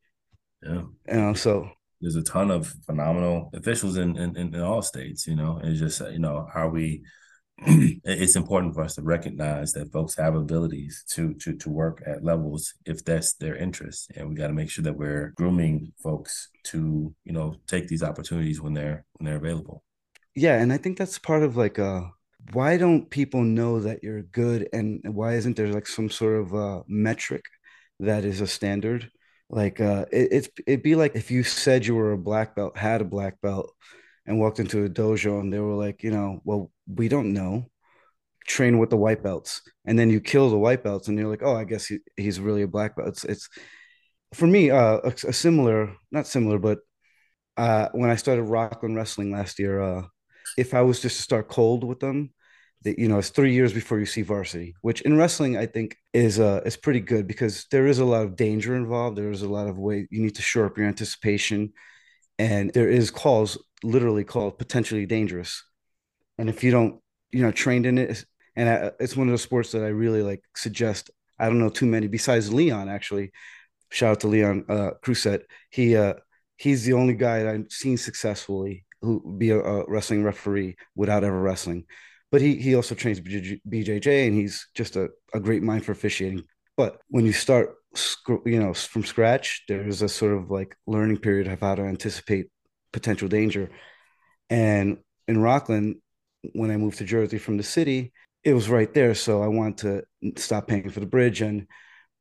Yeah. 0.64 0.84
You 1.08 1.14
know 1.14 1.34
so 1.34 1.70
there's 2.02 2.16
a 2.16 2.24
ton 2.24 2.50
of 2.50 2.74
phenomenal 2.86 3.50
officials 3.54 3.98
in 3.98 4.18
in, 4.18 4.36
in 4.36 4.56
all 4.60 4.82
states 4.82 5.28
you 5.28 5.36
know? 5.36 5.60
It's 5.64 5.80
just 5.80 6.02
you 6.12 6.20
know 6.20 6.48
how 6.54 6.68
we 6.68 7.04
it's 8.04 8.36
important 8.36 8.74
for 8.74 8.82
us 8.82 8.96
to 8.96 9.02
recognize 9.04 9.74
that 9.74 9.92
folks 9.92 10.16
have 10.18 10.36
abilities 10.36 11.04
to 11.10 11.34
to 11.36 11.56
to 11.58 11.70
work 11.70 12.02
at 12.06 12.24
levels 12.24 12.74
if 12.86 13.06
that's 13.06 13.34
their 13.36 13.56
interest. 13.56 14.12
And 14.16 14.30
we 14.30 14.36
got 14.36 14.48
to 14.48 14.54
make 14.54 14.70
sure 14.70 14.84
that 14.84 14.98
we're 14.98 15.34
grooming 15.36 15.94
folks 16.02 16.50
to 16.66 17.14
you 17.24 17.34
know 17.34 17.56
take 17.68 17.88
these 17.88 18.04
opportunities 18.04 18.62
when 18.62 18.74
they're 18.74 19.06
when 19.14 19.26
they're 19.26 19.38
available. 19.38 19.84
Yeah 20.36 20.60
and 20.62 20.72
i 20.72 20.78
think 20.78 20.98
that's 20.98 21.20
part 21.20 21.44
of 21.44 21.58
like 21.58 21.78
uh 21.78 22.04
why 22.54 22.78
don't 22.78 23.10
people 23.10 23.44
know 23.44 23.80
that 23.82 24.04
you're 24.04 24.24
good 24.24 24.68
and 24.74 25.02
why 25.06 25.36
isn't 25.36 25.56
there 25.56 25.72
like 25.72 25.88
some 25.88 26.10
sort 26.10 26.42
of 26.42 26.56
uh 26.56 26.82
metric 26.88 27.46
that 28.00 28.26
is 28.26 28.42
a 28.42 28.48
standard? 28.48 29.10
Like 29.50 29.80
uh 29.80 30.06
it, 30.12 30.30
it's 30.32 30.50
it'd 30.66 30.84
be 30.84 30.96
like 30.96 31.16
if 31.16 31.30
you 31.32 31.44
said 31.44 31.86
you 31.86 31.96
were 31.96 32.14
a 32.14 32.18
black 32.18 32.56
belt 32.56 32.78
had 32.78 33.02
a 33.02 33.06
black 33.06 33.40
belt 33.42 33.72
and 34.26 34.40
walked 34.40 34.60
into 34.60 34.86
a 34.86 34.90
dojo 34.90 35.40
and 35.40 35.52
they 35.52 35.60
were 35.60 35.76
like, 35.76 36.04
you 36.04 36.12
know, 36.12 36.42
well, 36.44 36.72
we 36.88 37.08
don't 37.08 37.34
know. 37.34 37.66
Train 38.48 38.80
with 38.80 38.90
the 38.90 38.98
white 38.98 39.22
belts, 39.24 39.62
and 39.86 39.98
then 39.98 40.10
you 40.10 40.20
kill 40.20 40.50
the 40.50 40.58
white 40.58 40.84
belts, 40.84 41.08
and 41.08 41.18
you're 41.18 41.30
like, 41.30 41.44
oh, 41.44 41.56
I 41.56 41.64
guess 41.64 41.86
he, 41.86 42.00
he's 42.18 42.40
really 42.40 42.64
a 42.64 42.68
black 42.68 42.96
belt. 42.96 43.10
It's, 43.10 43.24
it's 43.24 43.50
for 44.34 44.48
me 44.48 44.72
uh, 44.72 44.98
a, 45.04 45.14
a 45.28 45.34
similar, 45.34 45.96
not 46.12 46.26
similar, 46.26 46.58
but 46.58 46.80
uh, 47.56 47.90
when 47.94 48.10
I 48.10 48.16
started 48.16 48.44
Rockland 48.44 48.96
Wrestling 48.96 49.32
last 49.32 49.60
year, 49.60 49.80
uh, 49.80 50.04
if 50.58 50.74
I 50.74 50.82
was 50.82 51.00
just 51.00 51.18
to 51.18 51.24
start 51.24 51.50
cold 51.50 51.84
with 51.84 52.00
them, 52.00 52.32
that 52.84 52.98
you 52.98 53.08
know, 53.08 53.20
it's 53.20 53.30
three 53.30 53.54
years 53.54 53.74
before 53.74 54.00
you 54.00 54.06
see 54.06 54.24
varsity, 54.24 54.76
which 54.82 55.02
in 55.02 55.18
wrestling 55.18 55.58
I 55.58 55.68
think 55.68 55.96
is 56.14 56.40
uh 56.40 56.62
is 56.66 56.78
pretty 56.78 57.00
good 57.00 57.28
because 57.28 57.68
there 57.72 57.88
is 57.88 58.00
a 58.00 58.06
lot 58.06 58.24
of 58.24 58.36
danger 58.36 58.76
involved. 58.76 59.18
There 59.18 59.32
is 59.32 59.44
a 59.44 59.50
lot 59.50 59.68
of 59.68 59.78
way 59.78 60.08
you 60.10 60.22
need 60.22 60.36
to 60.36 60.42
shore 60.42 60.66
up 60.66 60.78
your 60.78 60.88
anticipation, 60.88 61.74
and 62.42 62.74
there 62.74 62.90
is 62.90 63.12
calls 63.12 63.56
literally 63.84 64.24
called 64.24 64.58
potentially 64.58 65.06
dangerous. 65.06 65.64
And 66.40 66.50
if 66.50 66.64
you 66.64 66.72
don't, 66.72 67.00
you 67.32 67.44
know, 67.44 67.52
trained 67.52 67.86
in 67.86 68.00
it, 68.00 68.26
and 68.56 68.68
I, 68.68 68.92
it's 69.00 69.16
one 69.16 69.28
of 69.28 69.32
the 69.32 69.38
sports 69.38 69.72
that 69.74 69.84
I 69.84 69.90
really 69.90 70.24
like 70.24 70.44
suggest. 70.56 71.12
I 71.38 71.46
don't 71.46 71.60
know 71.60 71.70
too 71.70 71.86
many 71.86 72.08
besides 72.08 72.52
Leon 72.52 72.90
actually. 72.90 73.32
Shout 73.90 74.12
out 74.12 74.20
to 74.22 74.28
Leon 74.28 74.66
uh, 74.68 74.92
Crusett. 75.04 75.44
He 75.70 75.96
uh, 75.96 76.16
he's 76.58 76.84
the 76.84 76.94
only 76.94 77.14
guy 77.14 77.44
that 77.44 77.54
I've 77.54 77.72
seen 77.72 77.98
successfully 77.98 78.86
who 79.02 79.36
be 79.38 79.52
a, 79.52 79.60
a 79.60 79.86
wrestling 79.88 80.24
referee 80.24 80.78
without 80.96 81.24
ever 81.24 81.40
wrestling. 81.40 81.86
But 82.32 82.42
he 82.42 82.56
he 82.56 82.74
also 82.74 82.96
trains 82.96 83.20
BJJ, 83.20 84.28
and 84.28 84.36
he's 84.36 84.68
just 84.74 84.96
a, 84.96 85.10
a 85.32 85.40
great 85.40 85.62
mind 85.62 85.86
for 85.86 85.92
officiating. 85.92 86.44
But 86.76 87.00
when 87.10 87.26
you 87.26 87.34
start, 87.34 87.76
you 88.46 88.60
know, 88.60 88.74
from 88.74 89.04
scratch, 89.04 89.64
there's 89.68 90.02
a 90.02 90.10
sort 90.10 90.34
of 90.34 90.50
like 90.50 90.76
learning 90.88 91.18
period 91.18 91.48
of 91.48 91.60
how 91.60 91.76
to 91.76 91.82
anticipate 91.84 92.48
potential 92.94 93.28
danger. 93.28 93.70
And 94.50 95.00
in 95.28 95.42
Rockland, 95.42 95.98
when 96.54 96.72
I 96.72 96.78
moved 96.78 96.98
to 97.00 97.06
Jersey 97.06 97.38
from 97.38 97.58
the 97.58 97.64
city, 97.64 98.14
it 98.44 98.54
was 98.54 98.70
right 98.70 98.94
there. 98.94 99.16
So 99.16 99.44
I 99.44 99.48
wanted 99.48 100.06
to 100.22 100.42
stop 100.42 100.68
paying 100.68 100.90
for 100.90 101.00
the 101.00 101.06
bridge. 101.06 101.42
And 101.42 101.68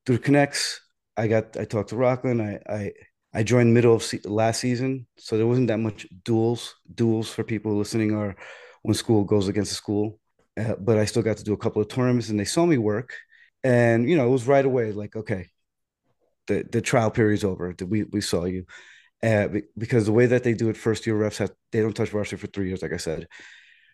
through 0.06 0.18
Connects, 0.18 0.80
I 1.16 1.28
got 1.28 1.56
I 1.56 1.64
talked 1.64 1.90
to 1.90 1.96
Rockland. 1.96 2.42
I 2.42 2.60
I, 2.68 2.92
I 3.34 3.42
joined 3.42 3.74
middle 3.74 3.94
of 3.94 4.02
se- 4.02 4.22
last 4.24 4.60
season, 4.60 5.06
so 5.18 5.36
there 5.36 5.46
wasn't 5.46 5.68
that 5.68 5.78
much 5.78 6.06
duels 6.24 6.74
duels 6.94 7.30
for 7.30 7.44
people 7.44 7.76
listening 7.76 8.12
or 8.14 8.36
when 8.82 8.94
school 8.94 9.24
goes 9.24 9.48
against 9.48 9.70
the 9.70 9.76
school. 9.76 10.18
Uh, 10.58 10.74
but 10.80 10.98
I 10.98 11.04
still 11.04 11.22
got 11.22 11.36
to 11.38 11.44
do 11.44 11.52
a 11.52 11.56
couple 11.58 11.82
of 11.82 11.88
tournaments, 11.88 12.28
and 12.28 12.38
they 12.40 12.44
saw 12.44 12.66
me 12.66 12.78
work, 12.78 13.14
and 13.64 14.08
you 14.08 14.16
know 14.16 14.26
it 14.26 14.30
was 14.30 14.46
right 14.46 14.64
away 14.64 14.92
like 14.92 15.16
okay, 15.16 15.48
the 16.50 16.64
the 16.70 16.82
trial 16.82 17.10
period's 17.10 17.44
over. 17.44 17.74
We 17.86 18.04
we 18.04 18.20
saw 18.20 18.44
you, 18.44 18.64
uh, 19.22 19.48
because 19.78 20.04
the 20.06 20.12
way 20.12 20.26
that 20.26 20.44
they 20.44 20.54
do 20.54 20.68
it, 20.70 20.76
first 20.76 21.06
year 21.06 21.16
refs 21.16 21.38
have 21.38 21.52
they 21.72 21.80
don't 21.80 21.96
touch 21.96 22.10
varsity 22.10 22.36
for 22.36 22.48
three 22.48 22.68
years, 22.68 22.82
like 22.82 22.92
I 22.92 22.98
said. 22.98 23.26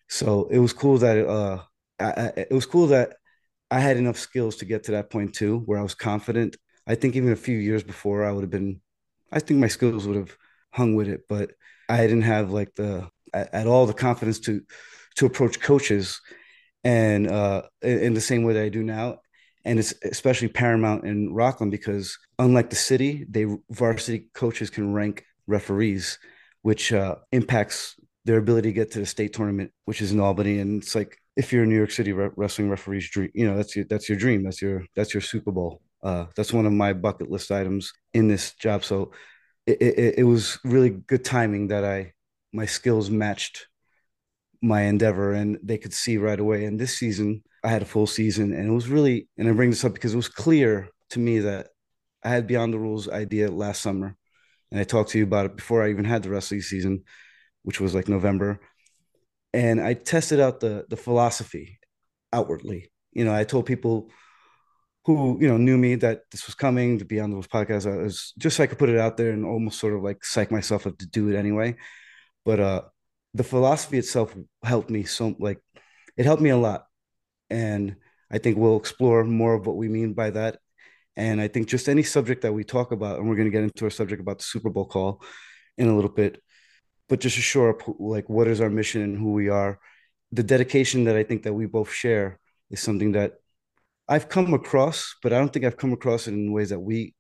So 0.09 0.49
it 0.51 0.59
was 0.59 0.73
cool 0.73 0.99
that 0.99 1.19
uh, 1.27 1.59
I, 2.01 2.33
it 2.37 2.53
was 2.53 2.67
cool 2.67 2.89
that 2.89 3.17
I 3.71 3.81
had 3.81 3.97
enough 3.97 4.19
skills 4.19 4.57
to 4.57 4.65
get 4.65 4.85
to 4.85 4.93
that 4.93 5.11
point 5.11 5.35
too, 5.35 5.61
where 5.67 5.79
I 5.79 5.83
was 5.83 5.95
confident. 5.95 6.57
I 6.87 6.95
think 6.95 7.17
even 7.17 7.33
a 7.33 7.37
few 7.37 7.59
years 7.59 7.83
before, 7.83 8.25
I 8.25 8.33
would 8.33 8.45
have 8.45 8.51
been. 8.51 8.81
I 9.33 9.41
think 9.41 9.61
my 9.61 9.69
skills 9.69 10.07
would 10.07 10.17
have 10.17 10.37
hung 10.71 10.95
with 10.95 11.09
it, 11.09 11.23
but 11.29 11.53
I 11.89 12.03
didn't 12.03 12.23
have 12.23 12.51
like 12.51 12.75
the 12.77 13.09
at 13.35 13.67
all 13.67 13.87
the 13.87 13.93
confidence 13.93 14.41
to 14.41 14.63
to 15.17 15.27
approach 15.27 15.61
coaches 15.61 16.21
and 16.85 17.27
uh, 17.27 17.63
in 17.83 18.15
the 18.15 18.21
same 18.21 18.45
way 18.45 18.55
that 18.55 18.63
I 18.63 18.69
do 18.69 18.83
now 18.83 19.19
and 19.67 19.81
it's 19.81 19.93
especially 20.05 20.49
paramount 20.49 21.05
in 21.05 21.35
Rockland 21.35 21.73
because 21.73 22.17
unlike 22.39 22.71
the 22.71 22.77
city, 22.77 23.27
they 23.29 23.47
varsity 23.71 24.29
coaches 24.33 24.71
can 24.71 24.95
rank 24.95 25.25
referees, 25.47 26.19
which 26.63 26.93
uh, 26.93 27.17
impacts 27.33 27.97
their 28.25 28.39
ability 28.39 28.69
to 28.71 28.73
get 28.73 28.93
to 28.93 29.01
the 29.01 29.07
state 29.07 29.33
tournament, 29.33 29.73
which 29.85 30.01
is 30.01 30.13
in 30.13 30.21
Albany. 30.21 30.61
And 30.61 30.83
it's 30.83 30.95
like 30.95 31.19
if 31.37 31.53
you're 31.53 31.65
a 31.65 31.67
New 31.67 31.77
York 31.77 31.91
City 31.91 32.13
re- 32.13 32.31
wrestling 32.37 32.71
referee's 32.71 33.11
dream, 33.11 33.31
you 33.35 33.47
know 33.47 33.57
that's 33.57 33.75
your 33.75 33.85
that's 33.87 34.09
your 34.09 34.17
dream. 34.17 34.45
That's 34.45 34.63
your 34.63 34.85
that's 34.95 35.13
your 35.13 35.21
Super 35.21 35.51
Bowl. 35.51 35.83
Uh, 36.03 36.27
that's 36.37 36.53
one 36.53 36.67
of 36.67 36.73
my 36.73 36.93
bucket 36.93 37.29
list 37.29 37.51
items 37.51 37.93
in 38.15 38.29
this 38.29 38.55
job. 38.55 38.85
So 38.85 39.11
it, 39.67 39.83
it, 39.83 40.15
it 40.19 40.25
was 40.25 40.61
really 40.65 40.91
good 40.91 41.25
timing 41.25 41.69
that 41.69 41.85
I 41.85 42.13
my 42.53 42.67
skills 42.67 43.11
matched 43.11 43.67
my 44.63 44.83
endeavor 44.83 45.33
and 45.33 45.59
they 45.63 45.79
could 45.79 45.93
see 45.93 46.19
right 46.19 46.39
away. 46.39 46.65
And 46.65 46.79
this 46.79 46.97
season, 46.97 47.43
I 47.67 47.71
had 47.71 47.83
a 47.83 47.87
full 47.87 48.07
season 48.07 48.53
and 48.53 48.69
it 48.69 48.73
was 48.73 48.89
really, 48.89 49.29
and 49.37 49.49
I 49.49 49.53
bring 49.53 49.71
this 49.71 49.85
up 49.85 49.93
because 49.93 50.15
it 50.15 50.17
was 50.19 50.29
clear 50.29 50.89
to 51.11 51.19
me 51.19 51.41
that 51.41 51.69
I 52.23 52.31
had 52.31 52.47
Beyond 52.47 52.73
the 52.73 52.79
Rules 52.79 53.09
idea 53.09 53.51
last 53.51 53.83
summer. 53.83 54.17
And 54.71 54.81
I 54.81 54.85
talked 54.85 55.11
to 55.11 55.19
you 55.19 55.25
about 55.25 55.47
it 55.47 55.57
before 55.57 55.83
I 55.83 55.91
even 55.91 56.05
had 56.05 56.23
the 56.23 56.31
wrestling 56.31 56.63
season, 56.63 57.05
which 57.63 57.81
was 57.81 57.95
like 57.95 58.09
November. 58.09 58.61
And 59.53 59.81
I 59.81 59.95
tested 59.95 60.41
out 60.41 60.61
the 60.61 60.87
the 60.89 60.97
philosophy 60.97 61.79
outwardly. 62.33 62.91
You 63.13 63.25
know, 63.25 63.35
I 63.35 63.45
told 63.45 63.67
people 63.67 64.11
who 65.05 65.39
you 65.41 65.49
know 65.49 65.57
knew 65.57 65.79
me 65.79 65.95
that 65.97 66.23
this 66.33 66.47
was 66.47 66.55
coming 66.55 66.99
to 66.99 67.05
be 67.05 67.21
on 67.21 67.31
those 67.31 67.47
podcasts. 67.47 67.91
I 67.91 67.97
was 67.97 68.33
just 68.39 68.57
so 68.57 68.65
I 68.65 68.67
could 68.67 68.79
put 68.79 68.89
it 68.91 68.99
out 68.99 69.17
there 69.17 69.31
and 69.31 69.45
almost 69.45 69.79
sort 69.79 69.95
of 69.95 70.03
like 70.03 70.25
psych 70.25 70.51
myself 70.51 70.87
up 70.87 70.99
to 70.99 71.07
do 71.07 71.29
it 71.31 71.37
anyway. 71.37 71.77
But 72.45 72.61
uh 72.61 72.83
the 73.35 73.45
philosophy 73.45 73.99
itself 73.99 74.35
helped 74.65 74.91
me 74.91 75.05
so 75.05 75.35
like 75.39 75.61
it 76.17 76.25
helped 76.25 76.43
me 76.43 76.51
a 76.51 76.57
lot 76.57 76.86
and 77.51 77.97
i 78.31 78.39
think 78.39 78.57
we'll 78.57 78.77
explore 78.77 79.25
more 79.25 79.55
of 79.55 79.67
what 79.67 79.77
we 79.77 79.89
mean 79.89 80.13
by 80.13 80.31
that. 80.31 80.59
And 81.17 81.41
i 81.41 81.49
think 81.49 81.69
just 81.69 81.89
any 81.89 82.03
subject 82.03 82.43
that 82.43 82.53
we 82.53 82.65
talk 82.65 82.93
about 82.93 83.19
and 83.19 83.29
we're 83.29 83.37
going 83.37 83.51
to 83.51 83.57
get 83.57 83.63
into 83.65 83.85
our 83.85 83.91
subject 83.91 84.21
about 84.21 84.39
the 84.39 84.45
super 84.45 84.71
bowl 84.71 84.87
call 84.87 85.23
in 85.79 85.89
a 85.89 85.95
little 85.95 86.11
bit 86.11 86.43
but 87.09 87.21
just 87.21 87.37
to 87.37 87.43
shore 87.43 87.71
up 87.71 87.83
like 87.99 88.29
what 88.29 88.49
is 88.49 88.61
our 88.61 88.71
mission 88.71 89.03
and 89.03 89.19
who 89.19 89.33
we 89.33 89.49
are 89.49 89.79
the 90.33 90.43
dedication 90.43 91.05
that 91.05 91.17
i 91.17 91.23
think 91.23 91.43
that 91.43 91.55
we 91.55 91.67
both 91.67 91.91
share 91.91 92.39
is 92.71 92.81
something 92.81 93.13
that 93.13 93.35
i've 94.09 94.29
come 94.29 94.53
across 94.55 95.15
but 95.23 95.33
i 95.33 95.39
don't 95.39 95.53
think 95.53 95.65
i've 95.65 95.77
come 95.77 95.93
across 95.93 96.29
it 96.29 96.35
in 96.35 96.53
ways 96.53 96.71
that 96.71 96.81
we 96.81 97.15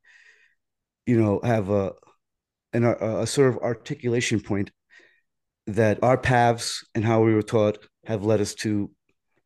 you 1.07 1.21
know 1.21 1.41
have 1.43 1.71
a 1.71 1.93
an, 2.73 2.85
a, 2.85 3.21
a 3.21 3.27
sort 3.27 3.49
of 3.49 3.59
articulation 3.63 4.41
point 4.41 4.71
that 5.67 6.03
our 6.03 6.19
paths 6.19 6.85
and 6.95 7.05
how 7.05 7.23
we 7.23 7.35
were 7.35 7.43
taught 7.43 7.79
have 8.05 8.25
led 8.25 8.41
us 8.41 8.55
to 8.55 8.91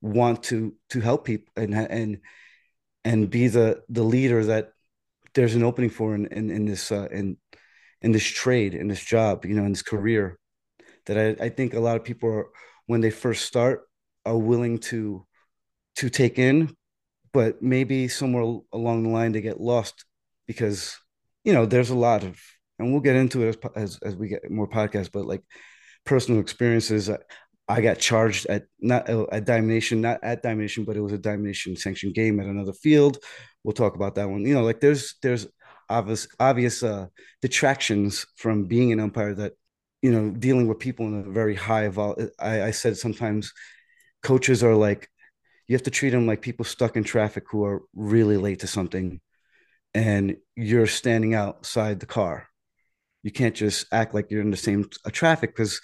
want 0.00 0.42
to 0.44 0.74
to 0.90 1.00
help 1.00 1.24
people 1.24 1.52
and 1.56 1.74
and 1.74 2.18
and 3.04 3.30
be 3.30 3.48
the 3.48 3.82
the 3.88 4.02
leader 4.02 4.44
that 4.44 4.72
there's 5.34 5.54
an 5.54 5.62
opening 5.62 5.90
for 5.90 6.14
in 6.14 6.26
in, 6.26 6.50
in 6.50 6.64
this 6.64 6.90
uh, 6.90 7.08
in 7.10 7.36
in 8.02 8.12
this 8.12 8.26
trade 8.26 8.74
in 8.74 8.88
this 8.88 9.02
job 9.02 9.44
you 9.44 9.54
know 9.54 9.64
in 9.64 9.72
this 9.72 9.82
career 9.82 10.38
that 11.06 11.18
I, 11.18 11.44
I 11.44 11.48
think 11.48 11.74
a 11.74 11.80
lot 11.80 11.96
of 11.96 12.04
people 12.04 12.30
are 12.30 12.46
when 12.86 13.00
they 13.00 13.10
first 13.10 13.44
start 13.44 13.82
are 14.24 14.38
willing 14.38 14.78
to 14.78 15.26
to 15.96 16.08
take 16.08 16.38
in 16.38 16.74
but 17.32 17.62
maybe 17.62 18.08
somewhere 18.08 18.60
along 18.72 19.02
the 19.02 19.10
line 19.10 19.32
they 19.32 19.40
get 19.40 19.60
lost 19.60 20.04
because 20.46 20.96
you 21.44 21.52
know 21.52 21.66
there's 21.66 21.90
a 21.90 21.94
lot 21.94 22.24
of 22.24 22.40
and 22.78 22.90
we'll 22.90 23.02
get 23.02 23.16
into 23.16 23.42
it 23.46 23.48
as 23.48 23.72
as, 23.76 23.98
as 24.02 24.16
we 24.16 24.28
get 24.28 24.50
more 24.50 24.68
podcasts 24.68 25.10
but 25.12 25.26
like 25.26 25.42
personal 26.04 26.40
experiences. 26.40 27.10
I 27.70 27.80
got 27.80 27.98
charged 27.98 28.46
at 28.46 28.64
not 28.80 29.08
at 29.08 29.44
Diamond 29.44 29.68
Nation, 29.68 30.00
not 30.00 30.18
at 30.22 30.42
Diamond 30.42 30.62
Nation, 30.62 30.84
but 30.84 30.96
it 30.96 31.00
was 31.00 31.12
a 31.12 31.18
Diamond 31.18 31.44
Nation 31.44 31.76
sanctioned 31.76 32.14
game 32.14 32.40
at 32.40 32.46
another 32.46 32.72
field 32.72 33.18
we'll 33.64 33.72
talk 33.72 33.94
about 33.94 34.14
that 34.16 34.28
one. 34.28 34.44
You 34.44 34.54
know, 34.54 34.62
like 34.64 34.80
there's 34.80 35.14
there's 35.22 35.46
obvious 35.88 36.28
obvious 36.38 36.82
uh, 36.82 37.06
detractions 37.42 38.26
from 38.36 38.64
being 38.66 38.92
an 38.92 39.00
umpire 39.00 39.34
that 39.34 39.52
you 40.02 40.12
know 40.12 40.30
dealing 40.30 40.66
with 40.66 40.78
people 40.78 41.06
in 41.06 41.20
a 41.20 41.30
very 41.30 41.54
high 41.54 41.88
vol. 41.88 42.16
I, 42.38 42.64
I 42.64 42.70
said 42.70 42.96
sometimes 42.96 43.52
coaches 44.22 44.62
are 44.62 44.74
like 44.74 45.08
you 45.68 45.74
have 45.74 45.82
to 45.84 45.90
treat 45.90 46.10
them 46.10 46.26
like 46.26 46.42
people 46.42 46.64
stuck 46.64 46.96
in 46.96 47.04
traffic 47.04 47.44
who 47.50 47.64
are 47.64 47.82
really 47.94 48.36
late 48.36 48.60
to 48.60 48.66
something, 48.66 49.20
and 49.94 50.36
you're 50.56 50.86
standing 50.86 51.34
outside 51.34 52.00
the 52.00 52.06
car. 52.06 52.48
You 53.22 53.30
can't 53.30 53.54
just 53.54 53.86
act 53.92 54.14
like 54.14 54.30
you're 54.30 54.40
in 54.40 54.50
the 54.50 54.56
same 54.56 54.88
uh, 55.04 55.10
traffic 55.10 55.54
because 55.54 55.80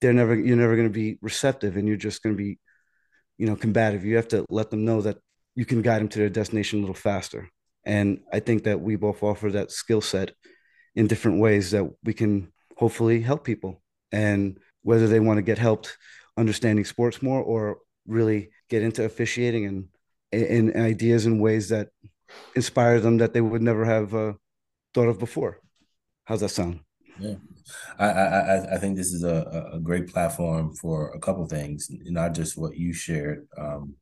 they're 0.00 0.12
never 0.12 0.34
you're 0.34 0.56
never 0.56 0.76
going 0.76 0.88
to 0.88 0.92
be 0.92 1.18
receptive, 1.20 1.76
and 1.76 1.86
you're 1.86 1.96
just 1.96 2.22
going 2.22 2.34
to 2.34 2.42
be 2.42 2.58
you 3.38 3.46
know 3.46 3.56
combative. 3.56 4.04
You 4.04 4.16
have 4.16 4.28
to 4.28 4.44
let 4.48 4.70
them 4.70 4.84
know 4.84 5.00
that 5.02 5.18
you 5.54 5.64
can 5.64 5.82
guide 5.82 6.00
them 6.00 6.08
to 6.08 6.18
their 6.18 6.28
destination 6.28 6.78
a 6.78 6.82
little 6.82 6.94
faster. 6.94 7.48
And 7.84 8.20
I 8.32 8.40
think 8.40 8.64
that 8.64 8.80
we 8.80 8.96
both 8.96 9.22
offer 9.22 9.50
that 9.50 9.70
skill 9.70 10.00
set 10.00 10.32
in 10.94 11.06
different 11.06 11.40
ways 11.40 11.70
that 11.70 11.88
we 12.04 12.12
can 12.12 12.52
hopefully 12.76 13.20
help 13.20 13.44
people. 13.44 13.82
And 14.12 14.58
whether 14.82 15.06
they 15.06 15.20
want 15.20 15.38
to 15.38 15.42
get 15.42 15.58
helped 15.58 15.96
understanding 16.36 16.84
sports 16.84 17.22
more 17.22 17.42
or 17.42 17.78
really 18.06 18.50
get 18.68 18.82
into 18.82 19.04
officiating 19.04 19.66
and 19.66 19.88
in 20.32 20.76
ideas 20.76 21.26
and 21.26 21.40
ways 21.40 21.68
that 21.70 21.88
inspire 22.54 23.00
them 23.00 23.18
that 23.18 23.32
they 23.34 23.40
would 23.40 23.62
never 23.62 23.84
have 23.84 24.14
uh, 24.14 24.32
thought 24.94 25.08
of 25.08 25.18
before. 25.18 25.58
How's 26.24 26.40
that 26.40 26.50
sound? 26.50 26.80
Yeah, 27.16 27.34
I 27.98 28.06
I 28.10 28.74
I 28.74 28.78
think 28.78 28.96
this 28.96 29.12
is 29.12 29.24
a, 29.24 29.70
a 29.74 29.80
great 29.80 30.08
platform 30.08 30.74
for 30.76 31.10
a 31.10 31.20
couple 31.20 31.46
things, 31.46 31.88
not 31.90 32.34
just 32.34 32.56
what 32.58 32.76
you 32.76 32.92
shared, 32.92 33.46
um, 33.58 33.94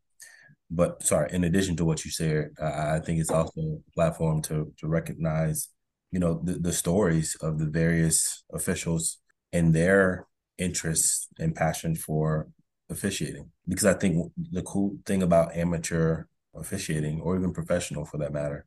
but 0.71 1.03
sorry, 1.03 1.31
in 1.33 1.44
addition 1.44 1.77
to 1.77 1.85
what 1.85 2.05
you 2.05 2.11
said, 2.11 2.51
I 2.62 3.01
think 3.01 3.21
it's 3.21 3.31
also 3.31 3.61
a 3.61 3.92
platform 3.94 4.42
to 4.44 4.73
to 4.79 4.88
recognize, 4.88 5.68
you 6.12 6.21
know, 6.21 6.40
the, 6.44 6.55
the 6.55 6.73
stories 6.73 7.37
of 7.42 7.59
the 7.59 7.66
various 7.66 8.44
officials 8.53 9.18
and 9.53 9.75
their 9.75 10.27
interest 10.59 11.29
and 11.38 11.55
passion 11.57 11.94
for 11.97 12.49
officiating. 12.90 13.51
Because 13.68 13.87
I 13.87 13.94
think 13.94 14.33
the 14.53 14.62
cool 14.62 14.99
thing 15.07 15.23
about 15.23 15.57
amateur 15.57 16.25
officiating, 16.55 17.21
or 17.23 17.37
even 17.37 17.53
professional 17.53 18.05
for 18.05 18.18
that 18.18 18.33
matter, 18.33 18.66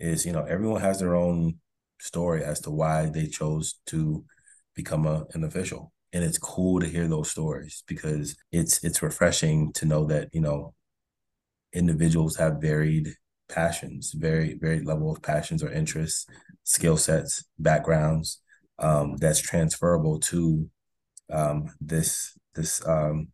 is 0.00 0.26
you 0.26 0.32
know 0.32 0.44
everyone 0.44 0.80
has 0.82 1.00
their 1.00 1.14
own 1.16 1.56
story 1.98 2.44
as 2.44 2.60
to 2.60 2.70
why 2.70 3.06
they 3.06 3.26
chose 3.26 3.80
to 3.86 4.24
become 4.74 5.06
a, 5.06 5.24
an 5.34 5.44
official 5.44 5.92
and 6.12 6.24
it's 6.24 6.38
cool 6.38 6.80
to 6.80 6.88
hear 6.88 7.06
those 7.08 7.30
stories 7.30 7.82
because 7.86 8.36
it's 8.50 8.82
it's 8.82 9.02
refreshing 9.02 9.72
to 9.74 9.84
know 9.84 10.06
that 10.06 10.28
you 10.32 10.40
know 10.40 10.74
individuals 11.72 12.36
have 12.36 12.60
varied 12.60 13.14
passions, 13.48 14.12
very 14.12 14.54
very 14.54 14.80
level 14.80 15.10
of 15.12 15.22
passions 15.22 15.62
or 15.62 15.70
interests, 15.70 16.26
skill 16.64 16.96
sets, 16.96 17.44
backgrounds 17.58 18.40
um, 18.78 19.16
that's 19.16 19.40
transferable 19.40 20.18
to 20.18 20.68
um, 21.30 21.66
this 21.80 22.32
this 22.54 22.86
um, 22.86 23.28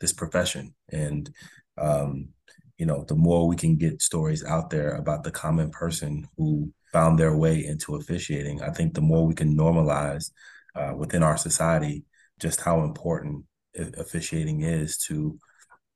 this 0.00 0.12
profession. 0.12 0.74
And 0.90 1.30
um, 1.78 2.28
you 2.76 2.86
know, 2.86 3.04
the 3.08 3.16
more 3.16 3.48
we 3.48 3.56
can 3.56 3.76
get 3.76 4.02
stories 4.02 4.44
out 4.44 4.70
there 4.70 4.96
about 4.96 5.24
the 5.24 5.30
common 5.30 5.70
person 5.70 6.28
who 6.36 6.72
found 6.92 7.18
their 7.18 7.36
way 7.36 7.64
into 7.64 7.96
officiating, 7.96 8.62
I 8.62 8.70
think 8.70 8.94
the 8.94 9.00
more 9.00 9.26
we 9.26 9.34
can 9.34 9.56
normalize 9.56 10.30
uh, 10.74 10.94
within 10.96 11.22
our 11.22 11.36
society 11.36 12.04
just 12.40 12.60
how 12.60 12.82
important 12.82 13.44
officiating 13.96 14.62
is 14.62 14.96
to 14.96 15.38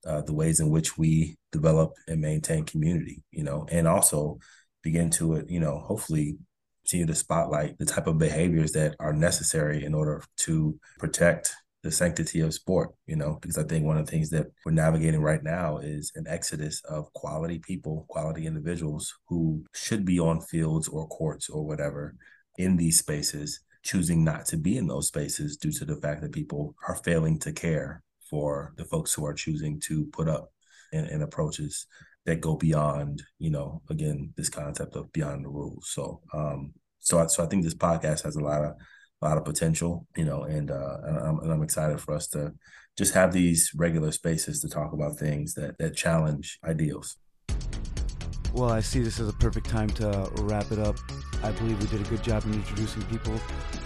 uh, 0.06 0.20
the 0.22 0.34
ways 0.34 0.60
in 0.60 0.70
which 0.70 0.98
we 0.98 1.36
develop 1.52 1.94
and 2.08 2.20
maintain 2.20 2.64
community, 2.64 3.22
you 3.30 3.44
know, 3.44 3.66
and 3.70 3.86
also 3.86 4.38
begin 4.82 5.10
to, 5.10 5.44
you 5.48 5.60
know, 5.60 5.78
hopefully 5.78 6.36
continue 6.84 7.06
to 7.06 7.14
spotlight 7.14 7.78
the 7.78 7.84
type 7.84 8.06
of 8.06 8.18
behaviors 8.18 8.72
that 8.72 8.96
are 8.98 9.12
necessary 9.12 9.84
in 9.84 9.94
order 9.94 10.22
to 10.36 10.78
protect 10.98 11.54
the 11.82 11.90
sanctity 11.90 12.40
of 12.40 12.54
sport, 12.54 12.90
you 13.06 13.16
know, 13.16 13.38
because 13.40 13.58
I 13.58 13.64
think 13.64 13.84
one 13.84 13.98
of 13.98 14.06
the 14.06 14.10
things 14.10 14.30
that 14.30 14.46
we're 14.64 14.72
navigating 14.72 15.20
right 15.20 15.42
now 15.42 15.78
is 15.78 16.12
an 16.14 16.26
exodus 16.28 16.80
of 16.88 17.12
quality 17.12 17.58
people, 17.58 18.06
quality 18.08 18.46
individuals 18.46 19.12
who 19.26 19.64
should 19.74 20.04
be 20.04 20.20
on 20.20 20.40
fields 20.40 20.86
or 20.88 21.08
courts 21.08 21.48
or 21.48 21.66
whatever 21.66 22.14
in 22.56 22.76
these 22.76 22.98
spaces, 22.98 23.60
choosing 23.82 24.22
not 24.22 24.46
to 24.46 24.56
be 24.56 24.76
in 24.76 24.86
those 24.86 25.08
spaces 25.08 25.56
due 25.56 25.72
to 25.72 25.84
the 25.84 25.96
fact 25.96 26.20
that 26.22 26.32
people 26.32 26.76
are 26.86 26.96
failing 26.96 27.38
to 27.40 27.52
care 27.52 28.02
for 28.30 28.72
the 28.76 28.84
folks 28.84 29.12
who 29.12 29.26
are 29.26 29.34
choosing 29.34 29.80
to 29.80 30.04
put 30.12 30.28
up 30.28 30.52
and, 30.92 31.08
in 31.08 31.22
approaches 31.22 31.86
that 32.26 32.40
go 32.40 32.54
beyond, 32.56 33.22
you 33.40 33.50
know, 33.50 33.82
again, 33.90 34.32
this 34.36 34.48
concept 34.48 34.94
of 34.94 35.12
beyond 35.12 35.44
the 35.44 35.48
rules. 35.48 35.90
So, 35.90 36.20
um, 36.32 36.72
so 37.00 37.18
I, 37.18 37.26
so 37.26 37.42
I 37.42 37.46
think 37.46 37.64
this 37.64 37.74
podcast 37.74 38.22
has 38.22 38.36
a 38.36 38.40
lot 38.40 38.62
of 38.62 38.74
a 39.22 39.28
lot 39.28 39.38
of 39.38 39.44
potential, 39.44 40.06
you 40.16 40.24
know, 40.24 40.42
and 40.42 40.70
uh, 40.70 40.96
and 41.04 41.18
I'm, 41.18 41.38
and 41.38 41.52
I'm 41.52 41.62
excited 41.62 42.00
for 42.00 42.14
us 42.14 42.26
to 42.28 42.52
just 42.98 43.14
have 43.14 43.32
these 43.32 43.70
regular 43.74 44.12
spaces 44.12 44.60
to 44.60 44.68
talk 44.68 44.92
about 44.92 45.16
things 45.16 45.54
that 45.54 45.78
that 45.78 45.96
challenge 45.96 46.58
ideals. 46.64 47.16
Well, 48.52 48.70
I 48.70 48.80
see 48.80 49.00
this 49.00 49.18
as 49.18 49.28
a 49.28 49.32
perfect 49.32 49.70
time 49.70 49.88
to 49.90 50.30
wrap 50.40 50.70
it 50.72 50.78
up. 50.78 50.96
I 51.42 51.52
believe 51.52 51.80
we 51.80 51.86
did 51.86 52.06
a 52.06 52.10
good 52.10 52.22
job 52.22 52.44
in 52.44 52.52
introducing 52.52 53.02
people 53.04 53.34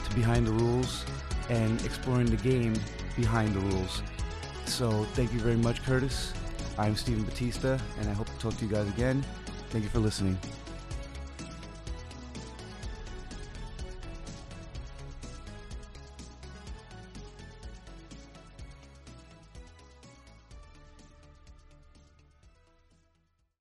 to 0.05 0.15
behind 0.15 0.47
the 0.47 0.53
rules 0.53 1.05
and 1.49 1.81
exploring 1.85 2.27
the 2.27 2.37
game 2.37 2.75
behind 3.15 3.55
the 3.55 3.61
rules. 3.61 4.03
So 4.65 5.05
thank 5.15 5.33
you 5.33 5.39
very 5.39 5.57
much, 5.57 5.85
Curtis. 5.85 6.33
I'm 6.79 6.97
Stephen 6.97 7.23
Batista, 7.23 7.79
and 8.01 8.09
I 8.09 8.13
hope 8.13 8.27
to 8.27 8.39
talk 8.39 8.57
to 8.59 8.65
you 8.65 8.71
guys 8.71 8.89
again. 8.89 9.25
Thank 9.71 9.85
you 9.85 9.91
for 9.91 10.01
listening. 10.01 10.37